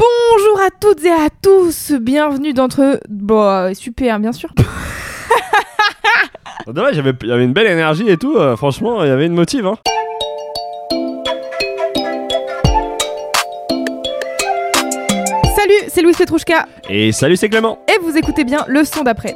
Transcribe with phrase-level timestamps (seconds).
[0.00, 2.98] Bonjour à toutes et à tous, bienvenue d'entre...
[3.10, 4.48] Bon, euh, super, bien sûr.
[6.66, 8.34] Dommage, il y avait- il y avait une belle énergie et tout.
[8.36, 9.66] euh, franchement, il y avait une motive.
[9.66, 9.76] Hein.
[15.56, 17.78] Salut, c'est Louis Petrouchka, Et salut, c'est Clément.
[17.88, 19.34] et vous écoutez bien le son d'après.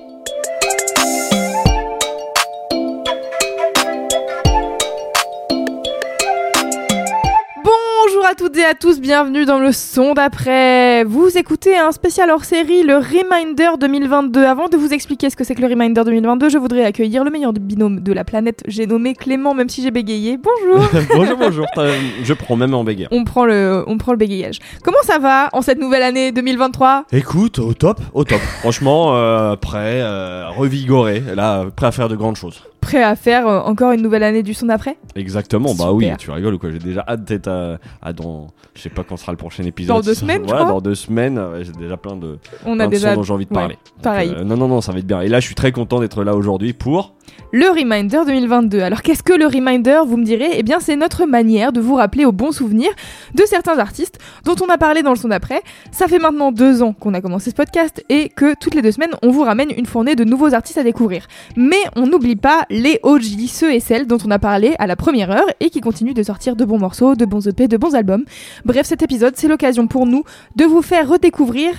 [8.35, 11.05] À toutes et à tous, bienvenue dans le son d'après.
[11.05, 14.45] Vous écoutez un spécial hors série, le Reminder 2022.
[14.45, 17.31] Avant de vous expliquer ce que c'est que le Reminder 2022, je voudrais accueillir le
[17.31, 18.65] meilleur binôme de la planète.
[18.67, 20.37] J'ai nommé Clément, même si j'ai bégayé.
[20.37, 20.85] Bonjour.
[21.15, 21.67] bonjour, bonjour.
[22.25, 23.09] Je prends même en bégayant.
[23.13, 24.59] on prend le, on prend le bégayage.
[24.83, 28.41] Comment ça va en cette nouvelle année 2023 Écoute, au top, au top.
[28.61, 31.23] Franchement, euh, prêt, euh, revigoré.
[31.37, 32.65] Là, prêt à faire de grandes choses.
[32.85, 34.97] Prêt à faire euh, encore une nouvelle année du son d'après?
[35.17, 35.95] Exactement, bah Super.
[35.95, 38.49] oui, tu rigoles ou quoi J'ai déjà hâte d'être à, à dans.
[38.75, 39.97] Je sais pas quand sera le prochain épisode.
[39.97, 41.41] Dans deux semaines, Ouais, dans deux semaines.
[41.63, 43.59] j'ai déjà plein de, On plein a de déjà sons dont j'ai envie de ouais,
[43.61, 43.75] parler.
[43.97, 44.33] Donc, pareil.
[44.37, 45.21] euh, non, non, non, ça va être bien.
[45.23, 47.15] Et là, je suis très content d'être là aujourd'hui pour.
[47.53, 48.81] le Reminder 2022.
[48.81, 50.01] Alors qu'est-ce que le Reminder?
[50.07, 52.91] Vous me direz, eh bien c'est notre manière de vous rappeler aux bons souvenirs
[53.35, 55.63] de certains artistes dont on a parlé dans le son d'après.
[55.93, 58.93] Ça fait maintenant deux ans qu'on a commencé ce podcast et que toutes les deux
[58.93, 61.27] semaines on vous ramène une fournée de nouveaux artistes à découvrir.
[61.57, 64.97] Mais on n'oublie pas les OG, ceux et celles dont on a parlé à la
[64.97, 67.95] première heure et qui continuent de sortir de bons morceaux, de bons EP, de bons
[67.95, 68.25] albums.
[68.65, 70.25] Bref, cet épisode c'est l'occasion pour nous
[70.57, 71.71] de vous faire redécouvrir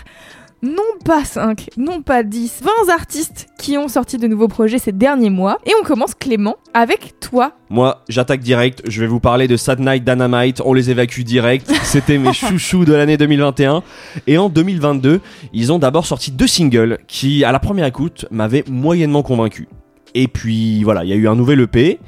[0.63, 4.93] non pas 5, non pas 10, 20 artistes qui ont sorti de nouveaux projets ces
[4.93, 5.59] derniers mois.
[5.65, 7.51] Et on commence Clément avec toi.
[7.69, 8.81] Moi, j'attaque direct.
[8.87, 10.61] Je vais vous parler de Sad Night Dynamite.
[10.63, 11.71] On les évacue direct.
[11.83, 13.83] C'était mes chouchous de l'année 2021.
[14.27, 15.19] Et en 2022,
[15.53, 19.67] ils ont d'abord sorti deux singles qui, à la première écoute, m'avaient moyennement convaincu.
[20.15, 21.99] Et puis voilà, il y a eu un nouvel EP.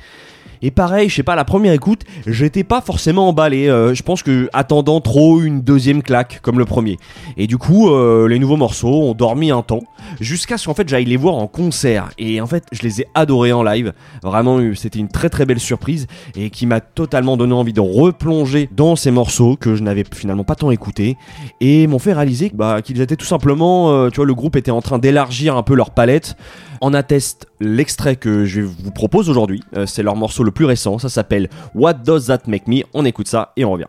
[0.61, 3.67] Et pareil, je sais pas, la première écoute, j'étais pas forcément emballé.
[3.67, 6.97] Euh, je pense que attendant trop une deuxième claque comme le premier.
[7.37, 9.81] Et du coup, euh, les nouveaux morceaux ont dormi un temps
[10.19, 12.09] jusqu'à ce qu'en fait j'aille les voir en concert.
[12.17, 13.93] Et en fait, je les ai adorés en live.
[14.23, 17.81] Vraiment, euh, c'était une très très belle surprise et qui m'a totalement donné envie de
[17.81, 21.17] replonger dans ces morceaux que je n'avais finalement pas tant écoutés
[21.61, 24.81] et m'ont fait réaliser bah, qu'ils étaient tout simplement, tu vois, le groupe était en
[24.81, 26.35] train d'élargir un peu leur palette.
[26.81, 29.63] En atteste l'extrait que je vous propose aujourd'hui.
[29.75, 30.99] Euh, c'est leur morceau le plus récent.
[30.99, 32.83] Ça s'appelle What Does That Make Me?
[32.93, 33.87] On écoute ça et on revient.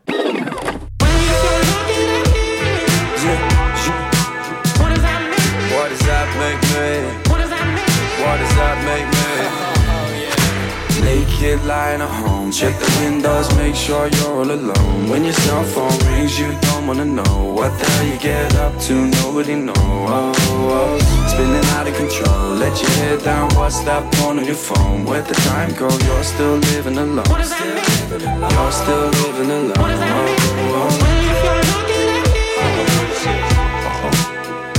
[11.40, 15.08] Naked lying at home, check the windows, make sure you're all alone.
[15.08, 18.76] When your cell phone rings, you don't wanna know what the hell you get up
[18.86, 19.06] to.
[19.06, 19.72] Nobody know.
[19.76, 20.98] Oh, oh.
[21.28, 23.54] Spinning out of control, let your head down.
[23.54, 25.04] What's that phone on your phone?
[25.04, 25.88] Where'd the time go?
[26.06, 27.24] You're still living alone.
[27.30, 28.18] What does that mean?
[28.18, 29.78] You're still living alone.
[29.78, 30.34] What does Oh,
[30.74, 30.90] oh.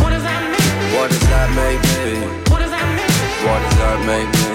[0.04, 2.20] What does that make me?
[2.52, 2.72] What does
[3.80, 4.49] that make me?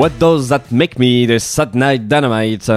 [0.00, 2.72] What Does That Make Me de Sad Night Dynamite.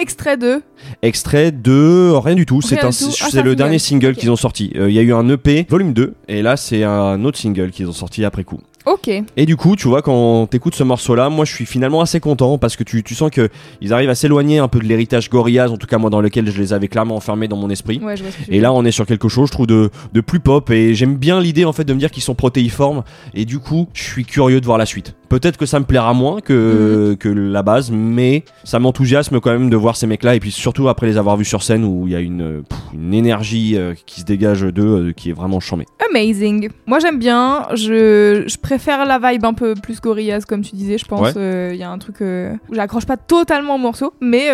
[0.00, 0.62] Extrait 2.
[1.02, 2.62] Extrait de rien du tout.
[2.62, 4.14] C'est Ah, le dernier single.
[4.14, 4.72] qu'ils ont sorti.
[4.76, 7.72] Euh, Il y a eu un EP volume 2 et là c'est un autre single
[7.72, 8.60] qu'ils ont sorti après coup.
[8.86, 9.10] Ok.
[9.36, 12.58] Et du coup, tu vois, quand t'écoutes ce morceau-là, moi je suis finalement assez content
[12.58, 13.48] parce que tu, tu sens que
[13.80, 16.48] ils arrivent à s'éloigner un peu de l'héritage Gorillaz, en tout cas moi dans lequel
[16.48, 17.98] je les avais clairement enfermés dans mon esprit.
[18.00, 19.52] Ouais, je vois ce que tu veux Et là, on est sur quelque chose, je
[19.52, 20.70] trouve, de, de plus pop.
[20.70, 23.02] Et j'aime bien l'idée, en fait, de me dire qu'ils sont protéiformes.
[23.34, 25.16] Et du coup, je suis curieux de voir la suite.
[25.28, 29.70] Peut-être que ça me plaira moins que, que la base, mais ça m'enthousiasme quand même
[29.70, 30.34] de voir ces mecs-là.
[30.34, 32.78] Et puis surtout après les avoir vus sur scène où il y a une, pff,
[32.94, 35.86] une énergie euh, qui se dégage d'eux euh, qui est vraiment chambée.
[36.10, 36.70] Amazing.
[36.86, 37.66] Moi j'aime bien.
[37.74, 40.98] Je, je préfère la vibe un peu plus Gorillaz comme tu disais.
[40.98, 41.32] Je pense Ouais.
[41.36, 44.48] Euh, il y a un truc où j'accroche pas totalement au morceau, mais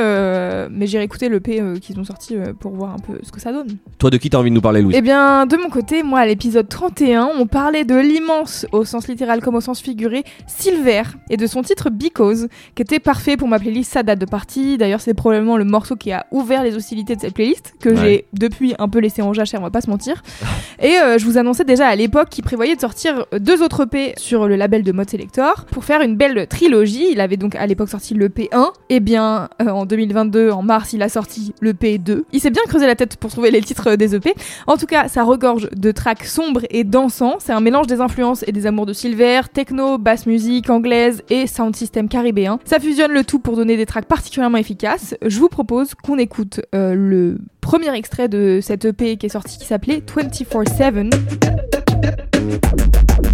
[0.70, 3.52] mais j'irai écouter le P qu'ils ont sorti pour voir un peu ce que ça
[3.52, 3.76] donne.
[3.98, 4.94] Toi, de qui t'as envie de nous parler, Louis?
[4.96, 9.08] Eh bien, de mon côté, moi, à l'épisode 31, on parlait de l'immense, au sens
[9.08, 10.24] littéral comme au sens figuré,
[10.64, 14.24] Silver, et de son titre Because, qui était parfait pour ma playlist Sa date de
[14.24, 14.78] partie.
[14.78, 17.96] D'ailleurs, c'est probablement le morceau qui a ouvert les hostilités de cette playlist, que Ouais.
[17.96, 20.22] j'ai depuis un peu laissé en jachère, on va pas se mentir.
[20.80, 24.14] et euh, je vous annonçais déjà à l'époque qu'il prévoyait de sortir deux autres EP
[24.16, 27.08] sur le label de Mode Selector, pour faire une belle trilogie.
[27.12, 30.94] Il avait donc à l'époque sorti le P1, et bien euh, en 2022, en mars,
[30.94, 32.22] il a sorti le P2.
[32.32, 34.32] Il s'est bien creusé la tête pour trouver les titres des EP.
[34.66, 37.36] En tout cas, ça regorge de tracks sombres et dansants.
[37.38, 41.46] C'est un mélange des influences et des amours de Silver, techno, basse musique anglaise et
[41.46, 42.58] sound system caribéen.
[42.64, 45.14] Ça fusionne le tout pour donner des tracks particulièrement efficaces.
[45.24, 49.58] Je vous propose qu'on écoute euh, le premier extrait de cette EP qui est sorti
[49.58, 51.10] qui s'appelait 24/7.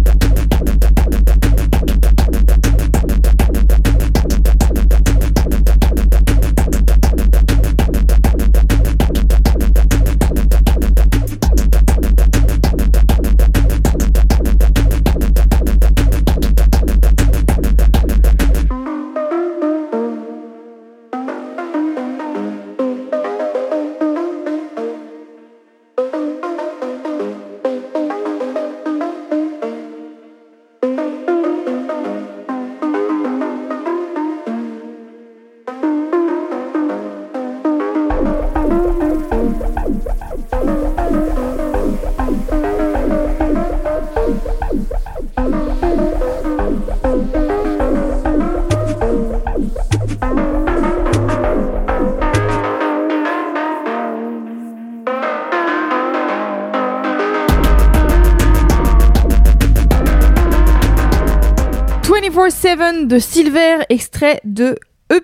[63.51, 64.79] Silver, extrait de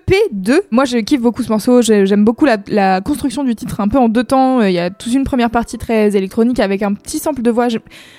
[0.08, 0.60] EP2.
[0.70, 1.82] Moi, je kiffe beaucoup ce morceau.
[1.82, 4.60] J'ai- J'aime beaucoup la, la construction du titre un peu en deux temps.
[4.60, 7.50] Euh, Il y a toute une première partie très électronique avec un petit sample de
[7.50, 7.68] voix.
[7.68, 7.78] Je,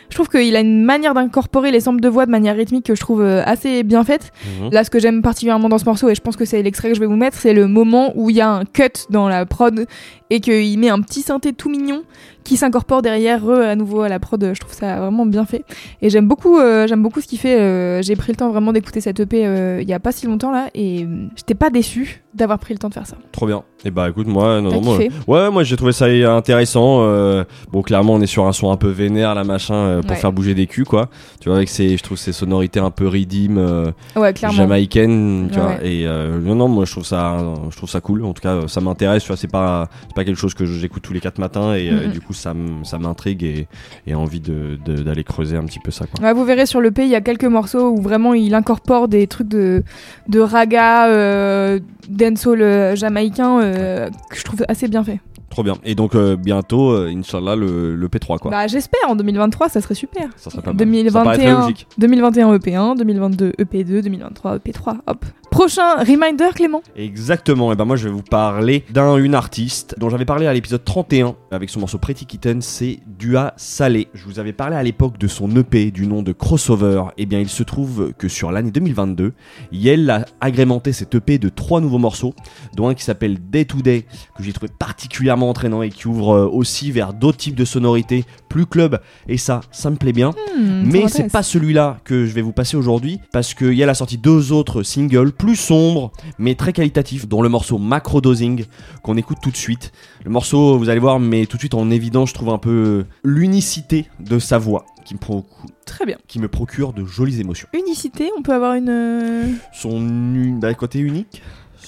[0.10, 2.96] je trouve qu'il a une manière d'incorporer les samples de voix de manière rythmique que
[2.96, 4.32] je trouve euh, assez bien faite.
[4.62, 4.70] Mhm.
[4.72, 6.96] Là, ce que j'aime particulièrement dans ce morceau, et je pense que c'est l'extrait que
[6.96, 9.46] je vais vous mettre, c'est le moment où il y a un cut dans la
[9.46, 9.86] prod
[10.32, 12.04] et qu'il met un petit synthé tout mignon
[12.44, 14.52] qui s'incorpore derrière eux à nouveau à la prod.
[14.54, 15.64] Je trouve ça vraiment bien fait.
[16.02, 17.60] Et j'aime beaucoup, euh, j'aime beaucoup ce qu'il fait.
[17.60, 20.26] Euh, J'ai pris le temps vraiment d'écouter cette EP euh, il y a pas si
[20.28, 23.18] longtemps là, et euh, j'étais pas déçue d'avoir pris le temps de faire ça.
[23.32, 23.64] Trop bien.
[23.86, 24.98] Et bah écoute, moi, non, non, moi,
[25.28, 27.00] ouais, moi j'ai trouvé ça intéressant.
[27.04, 30.12] euh, bon, clairement, on est sur un son un peu vénère, là, machin, euh, pour
[30.12, 30.18] Ouais.
[30.18, 31.10] faire bouger des culs, quoi.
[31.40, 35.60] Tu vois, avec ces, je trouve ces sonorités un peu redeem, euh, Ouais, jamaïcaines, tu
[35.60, 35.84] Ouais, vois.
[35.84, 37.38] Et euh, non, non, moi je trouve ça,
[37.70, 38.24] je trouve ça cool.
[38.26, 39.24] En tout cas, ça m'intéresse.
[39.24, 42.08] Tu vois, c'est pas, c'est pas quelque chose que j'écoute tous les quatre matins, et
[42.10, 43.68] du coup, ça, m'intrigue et,
[44.08, 46.24] et envie de, d'aller creuser un petit peu ça, quoi.
[46.26, 49.08] Ouais, vous verrez sur le P, il y a quelques morceaux où vraiment il incorpore
[49.08, 49.84] des trucs de,
[50.28, 51.80] de raga, euh,
[52.20, 55.20] dancehall euh, jamaïcain euh, que je trouve assez bien fait.
[55.50, 55.74] Trop bien.
[55.84, 58.52] Et donc euh, bientôt, euh, Inch'Allah, le, le P3, quoi.
[58.52, 60.30] Bah j'espère en 2023, ça serait super.
[60.36, 61.10] ça serait pas mal.
[61.10, 61.88] Ça paraît très 2021, logique.
[61.98, 64.98] 2021 EP1, 2022 EP2, 2023 EP3.
[65.08, 65.26] Hop.
[65.52, 66.82] Prochain reminder Clément?
[66.96, 70.86] Exactement, et ben moi je vais vous parler d'un artiste dont j'avais parlé à l'épisode
[70.86, 74.08] 31 avec son morceau Pretty Kitten, c'est Dua Salé.
[74.14, 77.06] Je vous avais parlé à l'époque de son EP du nom de Crossover.
[77.18, 79.34] Et bien il se trouve que sur l'année 2022,
[79.72, 82.36] Yel a agrémenté cet EP de trois nouveaux morceaux,
[82.76, 84.06] dont un qui s'appelle Day to Day,
[84.38, 88.24] que j'ai trouvé particulièrement entraînant et qui ouvre euh, aussi vers d'autres types de sonorités,
[88.50, 90.32] plus club, et ça, ça me plaît bien.
[90.58, 93.94] Hmm, Mais c'est pas celui-là que je vais vous passer aujourd'hui parce que Yel a
[93.94, 98.66] sorti deux autres singles plus sombres mais très qualitatifs dont le morceau Macro Dosing
[99.04, 99.92] qu'on écoute tout de suite.
[100.26, 103.06] Le morceau, vous allez voir, met tout de suite en évidence, je trouve un peu
[103.24, 105.44] l'unicité de sa voix qui me, procu-
[105.86, 106.18] Très bien.
[106.28, 107.68] qui me procure de jolies émotions.
[107.74, 108.90] Unicité, on peut avoir une.
[108.90, 110.02] euh, Son
[110.36, 111.42] u- bah, côté unique.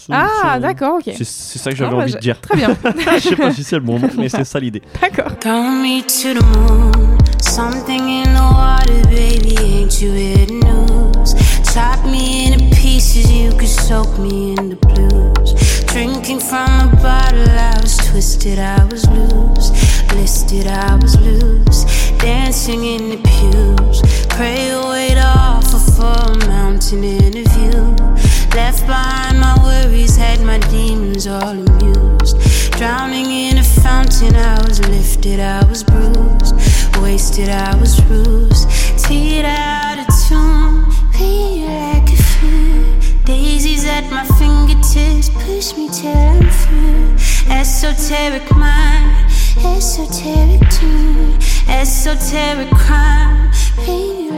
[0.08, 1.13] Son- Ah, son- d'accord, ok.
[1.17, 2.39] C'est c'est ça que j'avais Ah, envie je- de dire.
[2.41, 2.70] Très bien.
[3.15, 4.81] je sais pas si c'est le bon mot, mais c'est ça l'idée.
[5.01, 5.38] d'accord.
[5.39, 7.17] Throw me to the moon.
[7.41, 11.34] Something in the water, baby, ain't you hear the news?
[11.74, 15.53] Chop me into pieces, you could soak me in the blues.
[15.88, 19.72] Drinking from a bottle, I was twisted, I was loose.
[20.15, 21.86] Listed, I was loose.
[22.20, 24.01] Dancing in the pews.
[24.29, 28.11] Pray your weight off of a mountain in a view.
[28.55, 32.38] Left behind my worries, had my demons all amused.
[32.74, 36.55] Drowning in a fountain, I was lifted, I was bruised.
[37.01, 38.67] Wasted, I was bruised.
[39.00, 43.24] Teared out of tune, beat like a fool.
[43.24, 47.15] Daisies at my fingertips, push me till I'm through.
[47.50, 49.31] Esoteric mind,
[49.63, 51.39] esoteric tune,
[51.70, 53.51] esoteric crime.
[53.86, 54.30] Beat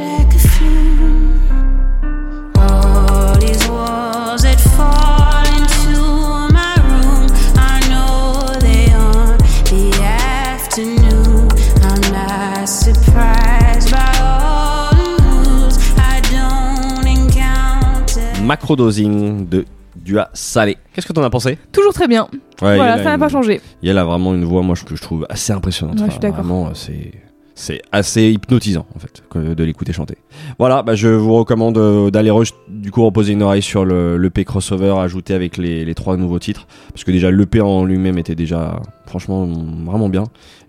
[18.43, 20.77] Macrodosing de Dua Salé.
[20.93, 21.57] Qu'est-ce que t'en as pensé?
[21.71, 22.27] Toujours très bien.
[22.61, 23.61] Ouais, voilà, il a ça n'a pas changé.
[23.81, 25.99] Et elle a vraiment une voix, moi, que je trouve assez impressionnante.
[25.99, 26.43] Ouais, je suis d'accord.
[26.43, 27.13] Vraiment, euh, c'est.
[27.55, 30.17] C'est assez hypnotisant en fait de l'écouter chanter.
[30.57, 32.31] Voilà, bah, je vous recommande euh, d'aller
[32.67, 36.39] du coup reposer une oreille sur le l'EP crossover ajouté avec les, les trois nouveaux
[36.39, 39.45] titres parce que déjà l'EP en lui-même était déjà franchement
[39.85, 40.23] vraiment bien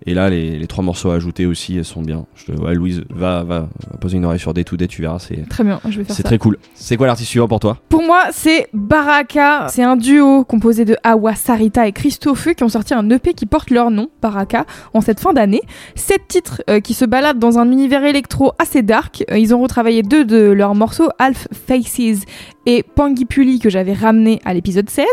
[0.05, 2.25] et là les, les trois morceaux ajoutés aussi sont bien.
[2.35, 3.55] Je te, ouais, Louise va, va
[3.89, 6.03] va poser une oreille sur Day to Day, tu verras, c'est Très bien, je vais
[6.03, 6.57] faire c'est très cool.
[6.73, 7.77] C'est quoi l'artiste suivant pour toi?
[7.89, 9.67] Pour moi, c'est Baraka.
[9.69, 13.45] C'est un duo composé de Awa Sarita et Christophe qui ont sorti un EP qui
[13.45, 15.61] porte leur nom, Baraka, en cette fin d'année.
[15.95, 19.23] Sept titres euh, qui se baladent dans un univers électro assez dark.
[19.31, 22.25] Euh, ils ont retravaillé deux de leurs morceaux, Half Faces
[22.65, 25.05] et Pangipuli, que j'avais ramené à l'épisode 16.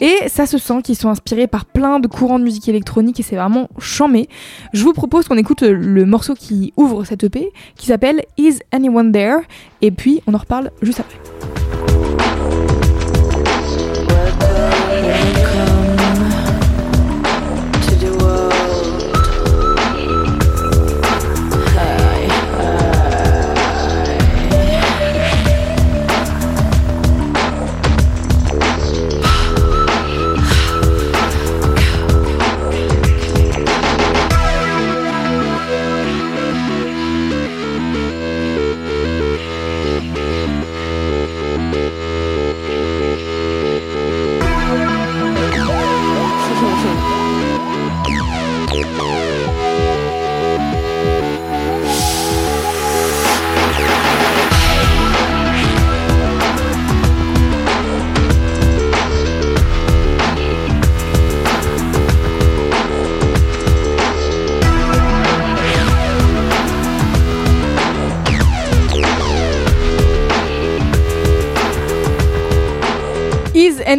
[0.00, 3.22] Et ça se sent qu'ils sont inspirés par plein de courants de musique électronique et
[3.22, 4.28] c'est vraiment chambé.
[4.72, 9.12] Je vous propose qu'on écoute le morceau qui ouvre cette EP, qui s'appelle Is Anyone
[9.12, 9.38] There?
[9.82, 12.05] Et puis, on en reparle juste après.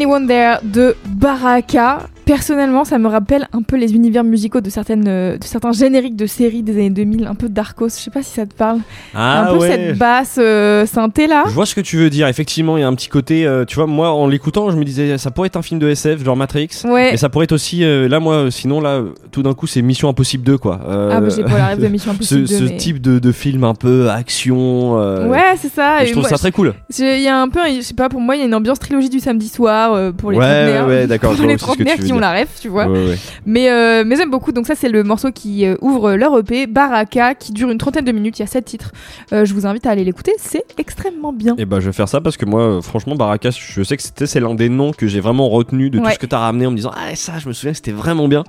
[0.07, 2.16] There de Baraka.
[2.27, 6.17] Personnellement, ça me rappelle un peu les univers musicaux de, certaines, euh, de certains génériques
[6.17, 7.87] de séries des années 2000, un peu Darkos.
[7.87, 8.79] Je sais pas si ça te parle.
[9.15, 11.43] un peu cette basse euh, synthé là.
[11.47, 12.27] Je vois ce que tu veux dire.
[12.27, 13.47] Effectivement, il y a un petit côté.
[13.47, 15.87] euh, tu vois, moi, en l'écoutant, je me disais, ça pourrait être un film de
[15.89, 16.67] SF, genre Matrix.
[16.85, 17.13] Ouais.
[17.13, 17.83] Et ça pourrait être aussi.
[17.85, 20.79] euh, là, moi, sinon, là, tout d'un coup, c'est Mission Impossible 2, quoi.
[20.85, 23.19] Ah bah j'ai pas la rêve de Mission Ce, Impossible 2, ce mais- type de,
[23.19, 24.95] de film un peu action.
[25.29, 26.03] Ouais, c'est ça.
[26.03, 26.73] et je trouve moi, ça très cool.
[26.99, 28.79] Il y a un peu, je sais pas, pour moi, il y a une ambiance
[28.79, 31.63] trilogie du samedi soir pour les Ouais, ouais, ouais, d'accord, je Pour vois les aussi
[31.63, 32.87] ce que tu trentenaires veux qui ont la rêve, tu vois.
[32.87, 33.17] Ouais, ouais.
[33.45, 34.51] Mais, euh, mais j'aime beaucoup.
[34.51, 38.05] Donc ça, c'est le morceau qui euh, ouvre leur EP, Baraka, qui dure une trentaine
[38.05, 38.39] de minutes.
[38.39, 38.91] Il y a sept titres.
[39.33, 40.33] Euh, je vous invite à aller l'écouter.
[40.37, 41.55] C'est extrêmement bien.
[41.57, 44.25] Et bah, je vais faire ça parce que moi, franchement, Baraka, je sais que c'était
[44.27, 46.71] c'est l'un des noms que j'ai vraiment retenu de tout ce que t'as ramené en
[46.71, 48.43] me disant, ah, ça, je me souviens, c'était vraiment bien.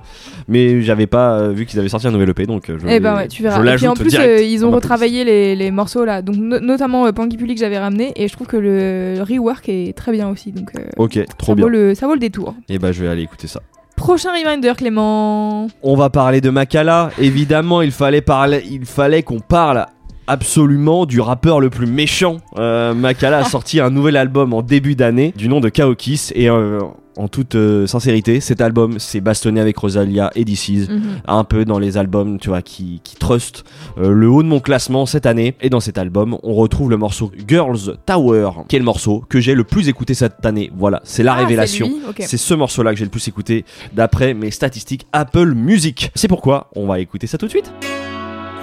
[0.47, 2.87] Mais j'avais pas vu qu'ils avaient sorti un nouvel EP, donc je.
[2.87, 3.63] Eh ben ouais, tu verras.
[3.63, 7.05] Je Et puis en plus, ils ont retravaillé les, les morceaux là, donc no- notamment
[7.05, 10.51] euh, Pangipuli que j'avais ramené, et je trouve que le rework est très bien aussi.
[10.51, 11.63] Donc Ok, trop ça, bien.
[11.65, 12.55] vaut le, ça vaut le détour.
[12.69, 13.58] Et bah, je vais aller écouter ça.
[13.99, 15.67] Prochain reminder, Clément.
[15.83, 17.11] On va parler de Makala.
[17.19, 19.85] Évidemment, il fallait parler, il fallait qu'on parle
[20.29, 22.37] absolument du rappeur le plus méchant.
[22.57, 26.49] Euh, Makala a sorti un nouvel album en début d'année du nom de Kaokis et
[26.49, 26.79] euh,
[27.17, 30.87] en toute euh, sincérité, cet album s'est bastonné avec Rosalia et DC's.
[30.87, 31.01] Mhm.
[31.27, 33.65] Un peu dans les albums, tu vois, qui, qui trustent
[33.97, 35.55] euh, le haut de mon classement cette année.
[35.59, 39.39] Et dans cet album, on retrouve le morceau Girls Tower, qui est le morceau que
[39.41, 40.71] j'ai le plus écouté cette année.
[40.77, 41.89] Voilà, c'est la Ah, révélation.
[42.19, 46.11] C'est ce morceau-là que j'ai le plus écouté d'après mes statistiques Apple Music.
[46.15, 47.73] C'est pourquoi on va écouter ça tout de suite.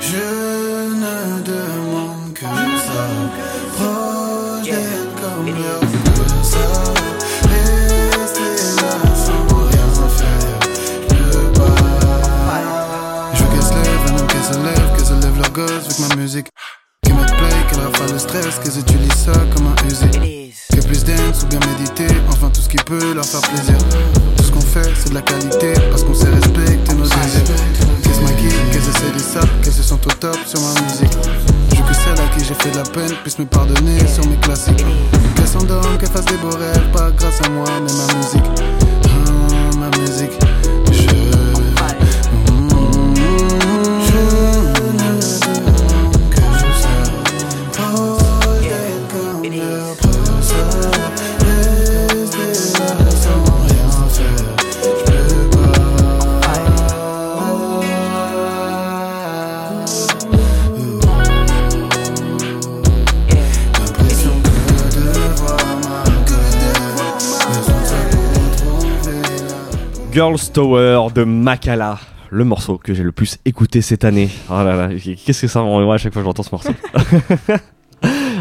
[0.01, 0.46] Je
[1.27, 2.45] ne demande que.
[3.77, 6.67] Proche d'être comme que ça.
[7.43, 7.87] Je.
[15.43, 16.49] Je gosse avec ma musique.
[17.03, 20.46] Qu'elle me play, qu'elle rafale le stress, qu'elles utilisent ça comme un usine.
[20.77, 23.79] Que plus dance ou bien méditer, enfin tout ce qui peut leur faire plaisir.
[24.37, 27.45] Tout ce qu'on fait, c'est de la qualité, parce qu'on sait respecter nos désirs.
[28.03, 31.17] Qu'elles se maquillent, qu'elles essaient des sapes, qu'elles se sentent au top sur ma musique?
[31.71, 34.27] Je veux que celle à qui j'ai fait de la peine puisse me pardonner sur
[34.27, 34.85] mes classiques.
[35.35, 38.51] Qu'elle s'endorme, qu'elle fasse des beaux rêves, pas grâce à moi, mais ma musique.
[39.07, 40.39] Ah, ma musique.
[70.17, 71.99] Girls Tower de Makala.
[72.31, 74.31] Le morceau que j'ai le plus écouté cette année.
[74.49, 76.73] Oh là là, qu'est-ce que ça m'envoie à chaque fois que j'entends ce morceau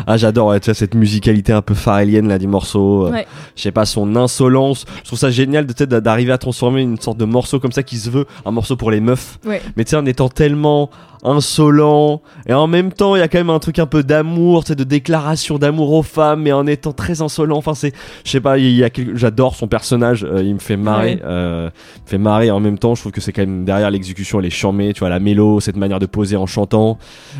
[0.07, 3.07] Ah j'adore ouais, tu vois, cette musicalité un peu pharrélienne là du morceau.
[3.07, 3.27] euh, Ouais.
[3.55, 4.85] Je sais pas son insolence.
[5.01, 7.83] Je trouve ça génial de sais, d'arriver à transformer une sorte de morceau comme ça
[7.83, 9.39] qui se veut un morceau pour les meufs.
[9.45, 9.61] Ouais.
[9.77, 10.89] Mais tu sais en étant tellement
[11.23, 14.63] insolent et en même temps il y a quand même un truc un peu d'amour,
[14.67, 17.57] sais de déclaration d'amour aux femmes mais en étant très insolent.
[17.57, 17.93] Enfin c'est
[18.23, 21.15] je sais pas, il y a quelque- j'adore son personnage, euh, il me fait marrer,
[21.15, 21.21] Ouais.
[21.25, 23.89] euh, il me fait marrer en même temps, je trouve que c'est quand même derrière
[23.91, 26.97] l'exécution, elle est charmée, tu vois la mélo, cette manière de poser en chantant.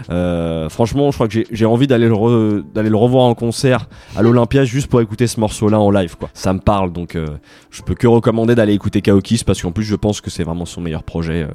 [0.10, 3.36] Euh, franchement, je crois que j'ai- j'ai envie d'aller le re- d'aller le revoir en
[3.36, 6.30] concert à l'Olympia juste pour écouter ce morceau-là en live quoi.
[6.34, 7.28] Ça me parle donc euh,
[7.70, 10.66] je peux que recommander d'aller écouter Kaokis parce qu'en plus je pense que c'est vraiment
[10.66, 11.48] son meilleur projet euh,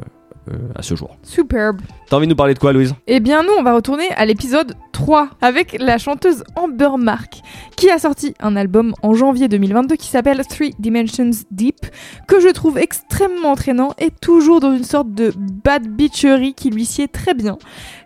[0.51, 1.17] euh, à ce jour.
[1.23, 1.81] Superbe.
[2.09, 2.95] T'as envie de nous parler de quoi Louise?
[3.07, 7.41] Eh bien, nous, on va retourner à l'épisode 3 avec la chanteuse Amber Mark,
[7.77, 11.87] qui a sorti un album en janvier 2022 qui s'appelle Three Dimensions Deep,
[12.29, 16.85] que je trouve extrêmement entraînant et toujours dans une sorte de bad bitcherie qui lui
[16.85, 17.59] sied très bien.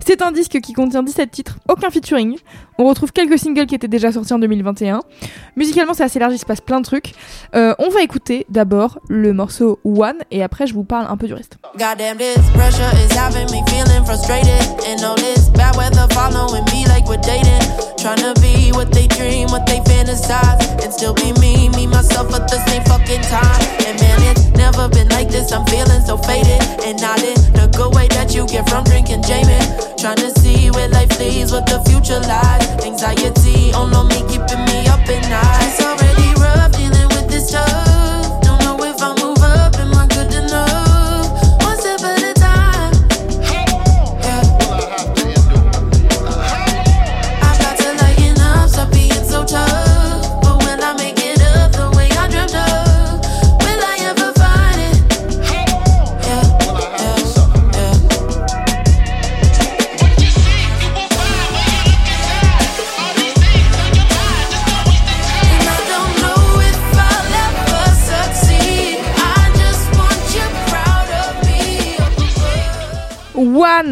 [0.05, 2.37] C'est un disque qui contient 17 titres, aucun featuring.
[2.79, 5.01] On retrouve quelques singles qui étaient déjà sortis en 2021.
[5.57, 7.13] Musicalement, c'est assez large, il se passe plein de trucs.
[7.55, 11.27] Euh, on va écouter d'abord le morceau One et après, je vous parle un peu
[11.27, 11.57] du reste.
[16.89, 17.65] Like we're dating.
[17.99, 20.61] Trying to be what they dream, what they fantasize.
[20.83, 23.63] And still be me, me, myself at the same fucking time.
[23.87, 25.53] And man, it's never been like this.
[25.53, 26.63] I'm feeling so faded.
[26.85, 29.65] And not in the good way that you get from drinking Jamie.
[29.97, 32.67] Trying to see where life leads, what the future lies.
[32.85, 36.04] Anxiety on me, keeping me up at night.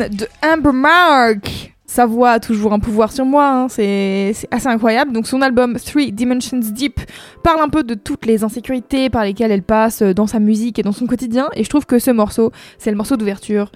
[0.08, 1.72] De Amber Mark.
[1.86, 5.12] Sa voix a toujours un pouvoir sur moi, hein, c'est assez incroyable.
[5.12, 7.00] Donc son album Three Dimensions Deep
[7.42, 10.78] parle un peu de toutes les insécurités par lesquelles elle passe euh, dans sa musique
[10.78, 11.50] et dans son quotidien.
[11.54, 13.70] Et je trouve que ce morceau, c'est le morceau d'ouverture.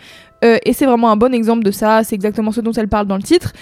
[0.44, 3.06] Euh, et c'est vraiment un bon exemple de ça, c'est exactement ce dont elle parle
[3.06, 3.52] dans le titre.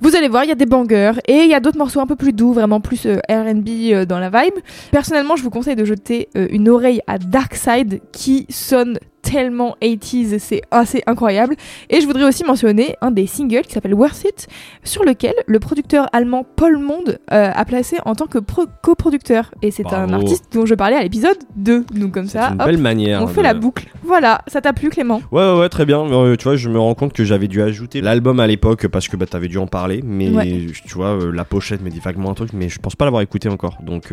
[0.00, 2.06] Vous allez voir, il y a des bangers et il y a d'autres morceaux un
[2.06, 4.54] peu plus doux, vraiment plus euh, R&B dans la vibe.
[4.92, 10.38] Personnellement, je vous conseille de jeter une oreille à Dark Side qui sonne tellement 80s,
[10.38, 11.54] c'est assez incroyable.
[11.90, 14.48] Et je voudrais aussi mentionner un des singles qui s'appelle Worth It,
[14.84, 19.52] sur lequel le producteur allemand Paul Monde euh, a placé en tant que pro- coproducteur.
[19.62, 21.84] Et c'est un artiste dont je parlais à l'épisode 2.
[21.94, 23.22] Donc comme ça, une hop, belle manière.
[23.22, 23.86] on fait de- la boucle.
[24.02, 25.20] Voilà, ça t'a plu Clément?
[25.30, 26.00] Ouais, ouais, ouais, très bien.
[26.10, 29.08] Euh, tu vois, je me rends compte que j'avais dû ajouter l'album à l'époque parce
[29.08, 30.00] que bah, t'avais dû en parler.
[30.04, 30.66] Mais Ouais.
[30.86, 33.20] tu vois, euh, la pochette me dit vaguement un truc, mais je pense pas l'avoir
[33.22, 33.76] écouté encore.
[33.82, 34.06] Donc,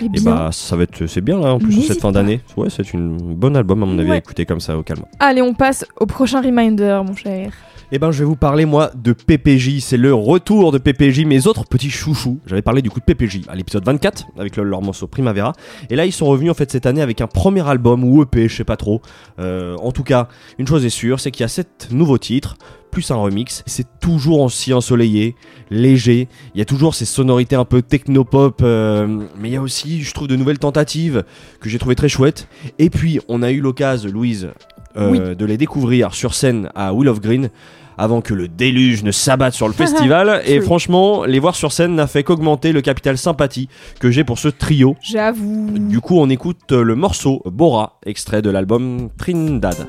[0.00, 2.40] Eh et bien, bah, ça va être, c'est bien là en plus cette fin d'année.
[2.56, 4.18] Ouais, c'est une bonne album à mon avis à Ouais.
[4.18, 5.02] écouter comme ça au calme.
[5.20, 7.50] allez, on passe au prochain reminder, mon cher.
[7.92, 9.78] Eh ben, je vais vous parler, moi, de PPJ.
[9.78, 12.40] C'est le retour de PPJ, mes autres petits chouchous.
[12.44, 15.52] J'avais parlé du coup de PPJ à l'épisode 24, avec le- leur morceau Primavera.
[15.88, 18.48] Et là, ils sont revenus, en fait, cette année avec un premier album, ou EP,
[18.48, 19.02] je sais pas trop.
[19.38, 20.26] Euh, en tout cas,
[20.58, 22.56] une chose est sûre, c'est qu'il y a sept nouveaux titres,
[22.96, 23.62] plus un remix.
[23.66, 25.34] C'est toujours aussi ensoleillé,
[25.70, 26.28] léger.
[26.54, 29.06] Il y a toujours ces sonorités un peu techno-pop, euh,
[29.38, 31.22] mais il y a aussi, je trouve, de nouvelles tentatives
[31.60, 32.48] que j'ai trouvé très chouettes.
[32.78, 34.48] Et puis, on a eu l'occasion, Louise,
[34.96, 37.50] euh, de les découvrir sur scène à Will of Green
[37.98, 40.40] avant que le déluge ne s'abatte sur le festival.
[40.46, 43.68] et franchement, les voir sur scène n'a fait qu'augmenter le capital sympathie
[44.00, 44.96] que j'ai pour ce trio.
[45.02, 45.68] J'avoue.
[45.78, 49.86] Du coup, on écoute le morceau Bora, extrait de l'album Trindad.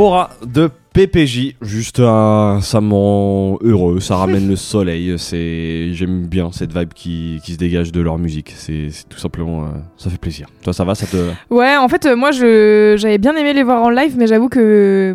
[0.00, 6.26] Bora de PPJ, juste un, ça me rend heureux, ça ramène le soleil, c'est j'aime
[6.26, 9.66] bien cette vibe qui, qui se dégage de leur musique, c'est tout simplement euh,
[9.98, 10.48] ça fait plaisir.
[10.62, 11.16] Toi ça va, ça te
[11.54, 14.48] Ouais, en fait, euh, moi, je j'avais bien aimé les voir en live, mais j'avoue
[14.48, 15.14] que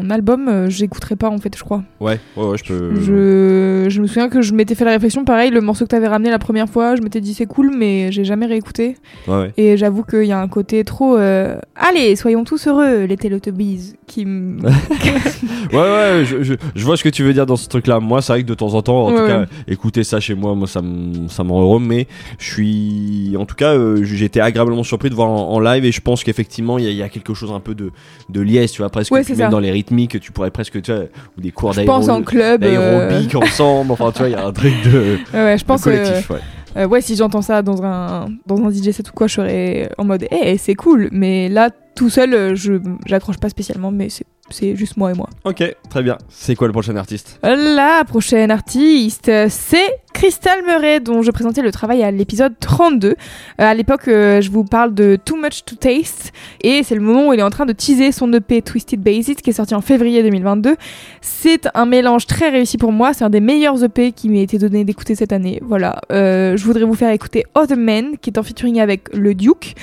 [0.00, 1.82] en album, euh, j'écouterais pas, en fait, je crois.
[2.00, 5.24] Ouais, ouais, ouais, je peux Je, je me souviens que je m'étais fait la réflexion,
[5.24, 8.10] pareil, le morceau que t'avais ramené la première fois, je m'étais dit c'est cool, mais
[8.12, 8.96] j'ai jamais réécouté.
[9.28, 9.52] Ouais, ouais.
[9.56, 11.16] Et j'avoue qu'il y a un côté trop.
[11.16, 14.58] euh, Allez, soyons tous heureux, les Teletubbies, qui me.
[15.72, 18.00] Ouais, ouais, je, je, je vois ce que tu veux dire dans ce truc-là.
[18.00, 20.34] Moi, c'est vrai que de temps en temps, en Ouais, tout cas, écouter ça chez
[20.34, 21.80] moi, moi, ça me, ça heureux.
[21.80, 22.06] Mais
[22.38, 25.84] je suis, en tout cas, euh, j'ai été agréablement surpris de voir en, en live
[25.84, 27.90] et je pense qu'effectivement, il y, a- il y a quelque chose un peu de,
[28.28, 29.48] de liesse, tu vois, presque, même ça.
[29.48, 31.04] dans les rythmiques, tu pourrais presque, tu vois,
[31.36, 32.62] ou des cours je pense en club.
[32.64, 33.92] euh, d'aérobic ensemble.
[33.92, 35.90] Enfin, tu vois, il y a un truc de, Ouais, ouais, je de pense que.
[35.90, 36.40] collectif, ouais.
[36.76, 39.90] Euh, ouais, si j'entends ça dans un, dans un DJ set ou quoi, je serais
[39.98, 41.08] en mode, eh, c'est cool.
[41.10, 42.74] Mais là, tout seul, euh, je
[43.06, 45.28] j'accroche pas spécialement, mais c'est- c'est juste moi et moi.
[45.44, 46.16] Ok, très bien.
[46.28, 47.38] C'est quoi le prochain artiste?
[47.42, 53.08] La prochaine artiste, euh, c'est Crystal Murray, dont je présentais le travail à l'épisode 32.
[53.08, 53.14] Euh,
[53.58, 57.28] à l'époque, euh, je vous parle de Too Much to Taste, et c'est le moment
[57.28, 59.80] où il est en train de teaser son EP Twisted Bases, qui est sorti en
[59.80, 60.76] février 2022.
[61.20, 64.58] C'est un mélange très réussi pour moi, c'est un des meilleurs EP qui m'a été
[64.58, 65.60] donné d'écouter cette année.
[65.62, 69.34] Voilà, Euh, je voudrais vous faire écouter Other Men, qui est en featuring avec le
[69.34, 69.74] Duke,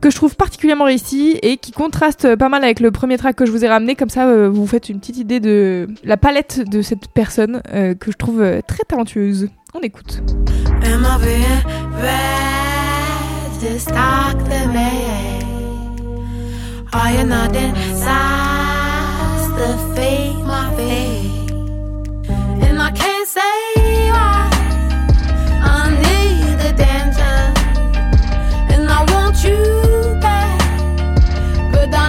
[0.00, 3.46] que je trouve particulièrement réussi et qui contraste pas mal avec le premier track que
[3.46, 3.94] je vous ai ramené.
[3.94, 8.16] Comme ça, vous faites une petite idée de la palette de cette personne que je
[8.16, 9.48] trouve très talentueuse.
[9.76, 10.22] On écoute.
[10.84, 11.62] Am I being
[12.00, 13.60] bad?
[13.60, 14.90] Just talk to me.
[16.94, 17.52] Are you not
[20.46, 21.50] my feet?
[22.64, 23.42] And I can't say.
[25.62, 27.52] I need attention.
[28.72, 29.60] And I want you
[30.22, 30.58] back.
[31.72, 32.08] But I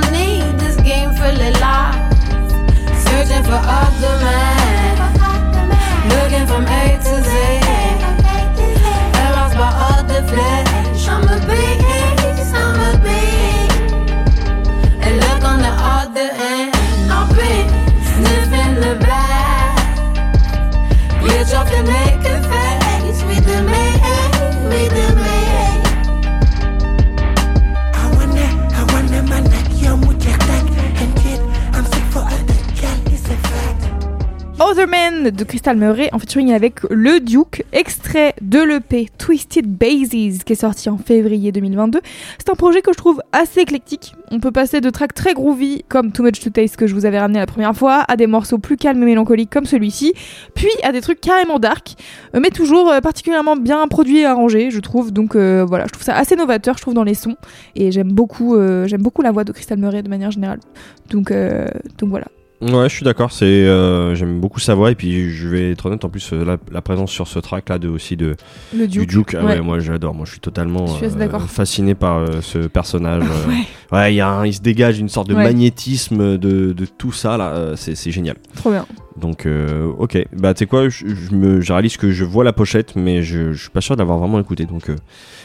[34.78, 40.44] Other Men de Crystal Murray en featuring avec le Duke, extrait de l'EP Twisted Bases
[40.44, 42.00] qui est sorti en février 2022.
[42.38, 44.14] C'est un projet que je trouve assez éclectique.
[44.30, 47.08] On peut passer de tracks très groovy comme Too Much to Taste que je vous
[47.08, 50.14] avais ramené la première fois, à des morceaux plus calmes et mélancoliques comme celui-ci,
[50.54, 51.96] puis à des trucs carrément dark,
[52.36, 55.12] euh, mais toujours euh, particulièrement bien produits et arrangés, je trouve.
[55.12, 57.36] Donc euh, voilà, je trouve ça assez novateur, je trouve, dans les sons.
[57.76, 60.60] Et j'aime beaucoup, j'aime beaucoup la voix de Crystal Murray de manière générale.
[61.10, 61.32] Donc
[62.04, 62.28] voilà.
[62.60, 63.32] Ouais, je suis d'accord.
[63.32, 66.44] C'est, euh, j'aime beaucoup sa voix et puis je vais être honnête en plus euh,
[66.44, 68.36] la, la présence sur ce track là de aussi de
[68.76, 69.10] Le du Duke.
[69.10, 69.36] Duke.
[69.40, 69.62] ah ouais, ouais.
[69.62, 70.16] moi j'adore.
[70.16, 73.24] Moi je suis totalement Je suis assez euh, fasciné par euh, ce personnage.
[73.48, 75.44] Ouais, Ouais, il y a un- il se dégage une sorte de Ouais.
[75.44, 77.74] magnétisme de, de tout ça là.
[77.76, 78.38] c'est, génial.
[78.56, 78.86] trop bien.
[79.18, 79.48] Donc
[80.00, 80.26] ok.
[80.34, 83.22] Bah tu sais quoi, je, je me, je réalise que je vois la pochette, mais
[83.24, 84.66] je, je suis pas sûr d'avoir vraiment écouté.
[84.66, 84.92] Donc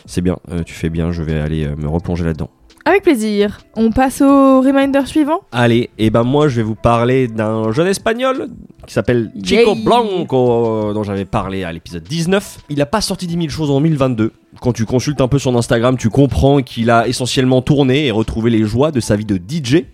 [0.07, 0.39] c'est bien.
[0.67, 1.13] Tu fais bien.
[1.13, 2.51] Je vais aller me replonger là-dedans.
[2.85, 3.61] Avec plaisir.
[3.77, 5.43] On passe au reminder suivant.
[5.53, 8.49] Allez, et ben moi je vais vous parler d'un jeune espagnol
[8.87, 9.85] qui s'appelle Chico Yay.
[9.85, 12.59] Blanco, euh, dont j'avais parlé à l'épisode 19.
[12.71, 14.33] Il a pas sorti 10 000 choses en 2022.
[14.61, 18.51] Quand tu consultes un peu son Instagram, tu comprends qu'il a essentiellement tourné et retrouvé
[18.51, 19.85] les joies de sa vie de DJ.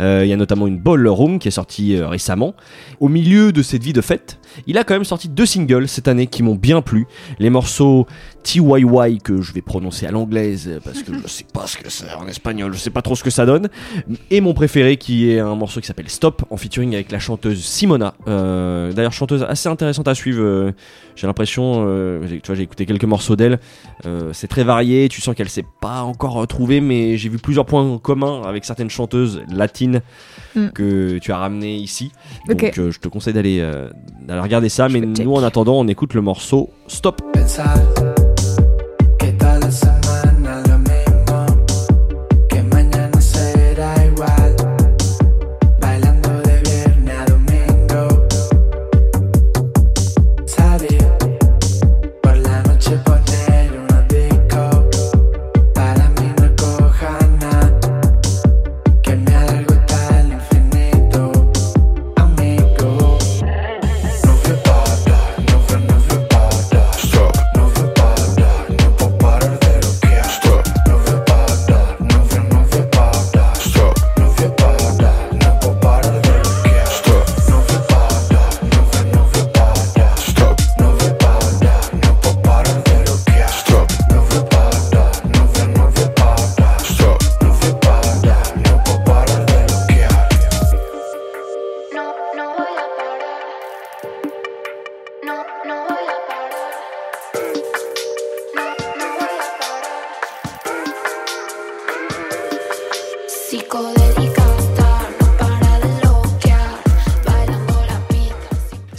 [0.00, 2.54] Euh, Il y a notamment une Ball Room qui est sortie euh, récemment.
[3.00, 6.08] Au milieu de cette vie de fête, il a quand même sorti deux singles cette
[6.08, 7.06] année qui m'ont bien plu.
[7.38, 8.06] Les morceaux
[8.42, 11.90] TYY que je vais prononcer à l'anglaise euh, parce que je sais pas ce que
[11.90, 13.68] c'est en espagnol, je sais pas trop ce que ça donne.
[14.30, 17.62] Et mon préféré qui est un morceau qui s'appelle Stop en featuring avec la chanteuse
[17.62, 18.14] Simona.
[18.26, 20.72] D'ailleurs chanteuse assez intéressante à suivre.
[21.16, 21.84] j'ai l'impression,
[22.26, 23.58] tu vois, j'ai écouté quelques morceaux d'elle.
[24.32, 25.08] C'est très varié.
[25.08, 28.90] Tu sens qu'elle s'est pas encore retrouvée, mais j'ai vu plusieurs points communs avec certaines
[28.90, 30.68] chanteuses latines Mm.
[30.74, 32.12] que tu as ramenées ici.
[32.48, 33.88] Donc euh, je te conseille d'aller euh,
[34.20, 34.88] d'aller regarder ça.
[34.88, 35.24] Je mais check.
[35.24, 37.22] nous en attendant, on écoute le morceau Stop.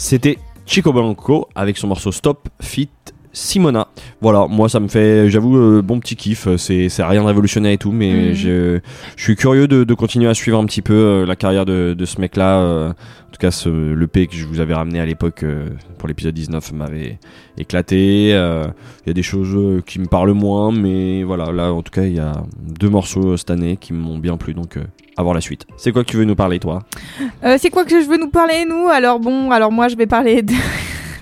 [0.04, 2.90] C'était Chico Blanco avec son morceau Stop Fit
[3.32, 3.88] Simona.
[4.22, 6.46] Voilà, moi ça me fait, j'avoue, euh, bon petit kiff.
[6.58, 8.34] C'est c'est rien de révolutionnaire et tout, mais Mhm.
[8.34, 8.80] je,
[9.16, 11.96] je suis curieux de, de continuer à suivre un petit peu euh, la carrière de,
[11.98, 12.60] de ce mec-là.
[12.60, 15.44] euh, en tout cas, ce, le P que je vous avais ramené à l'époque
[15.98, 17.18] pour l'épisode 19 m'avait
[17.58, 18.28] éclaté.
[18.28, 22.04] Il y a des choses qui me parlent moins, mais voilà, là en tout cas,
[22.04, 24.78] il y a deux morceaux cette année qui m'ont bien plu, donc
[25.22, 25.66] voir la suite.
[25.78, 26.80] C'est quoi que tu veux nous parler, toi?
[27.44, 28.88] Euh, c'est quoi que je veux nous parler, nous?
[28.90, 30.54] Alors bon, alors moi je vais parler de,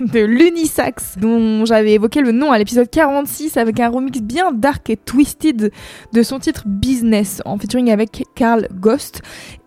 [0.00, 4.88] de l'Unisax, dont j'avais évoqué le nom à l'épisode 46 avec un remix bien dark
[4.90, 5.70] et twisted
[6.12, 9.22] de son titre Business, en featuring avec Carl Ghost.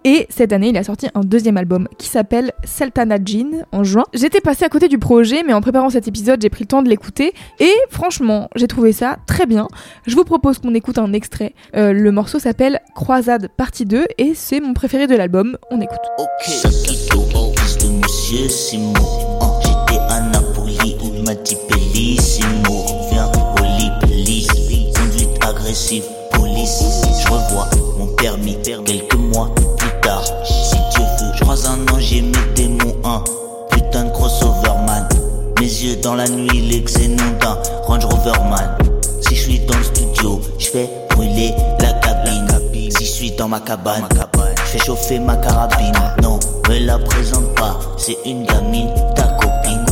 [0.06, 4.04] Et cette année, il a sorti un deuxième album qui s'appelle Sultana Jean en juin.
[4.14, 6.84] J'étais passée à côté du projet, mais en préparant cet épisode, j'ai pris le temps
[6.84, 7.34] de l'écouter.
[7.60, 9.68] Et franchement, j'ai trouvé ça très bien.
[10.06, 11.56] Je vous propose qu'on écoute un extrait.
[11.76, 15.58] Euh, le morceau s'appelle Croisade partie 2 et c'est mon préféré de l'album.
[15.72, 15.98] On écoute.
[35.94, 38.78] Dans la nuit, les xénons d'un Range Rover man.
[39.22, 42.48] Si je suis dans le studio, je fais brûler la cabine.
[42.98, 45.94] Si je suis dans ma cabane, je fais chauffer ma carabine.
[46.24, 49.86] Non, me la présente pas, c'est une gamine, ta copine.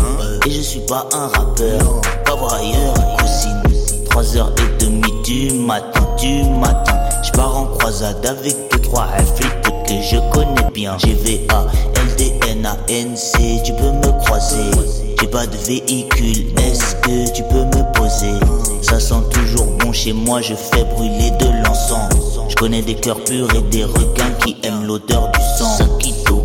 [0.46, 3.62] Et je suis pas un rappeur, pas voir ailleurs, cousine.
[4.10, 6.98] 3h30 du matin, du matin.
[7.24, 10.98] Je pars en croisade avec deux, trois flics que je connais bien.
[10.98, 15.13] GVA, LDN, ANC, tu peux me croiser.
[15.24, 18.38] J'ai pas de véhicule, est-ce que tu peux me poser?
[18.82, 22.12] Ça sent toujours bon chez moi, je fais brûler de l'encens.
[22.50, 25.78] Je connais des cœurs purs et des requins qui aiment l'odeur du sang.
[25.78, 26.44] Sakito,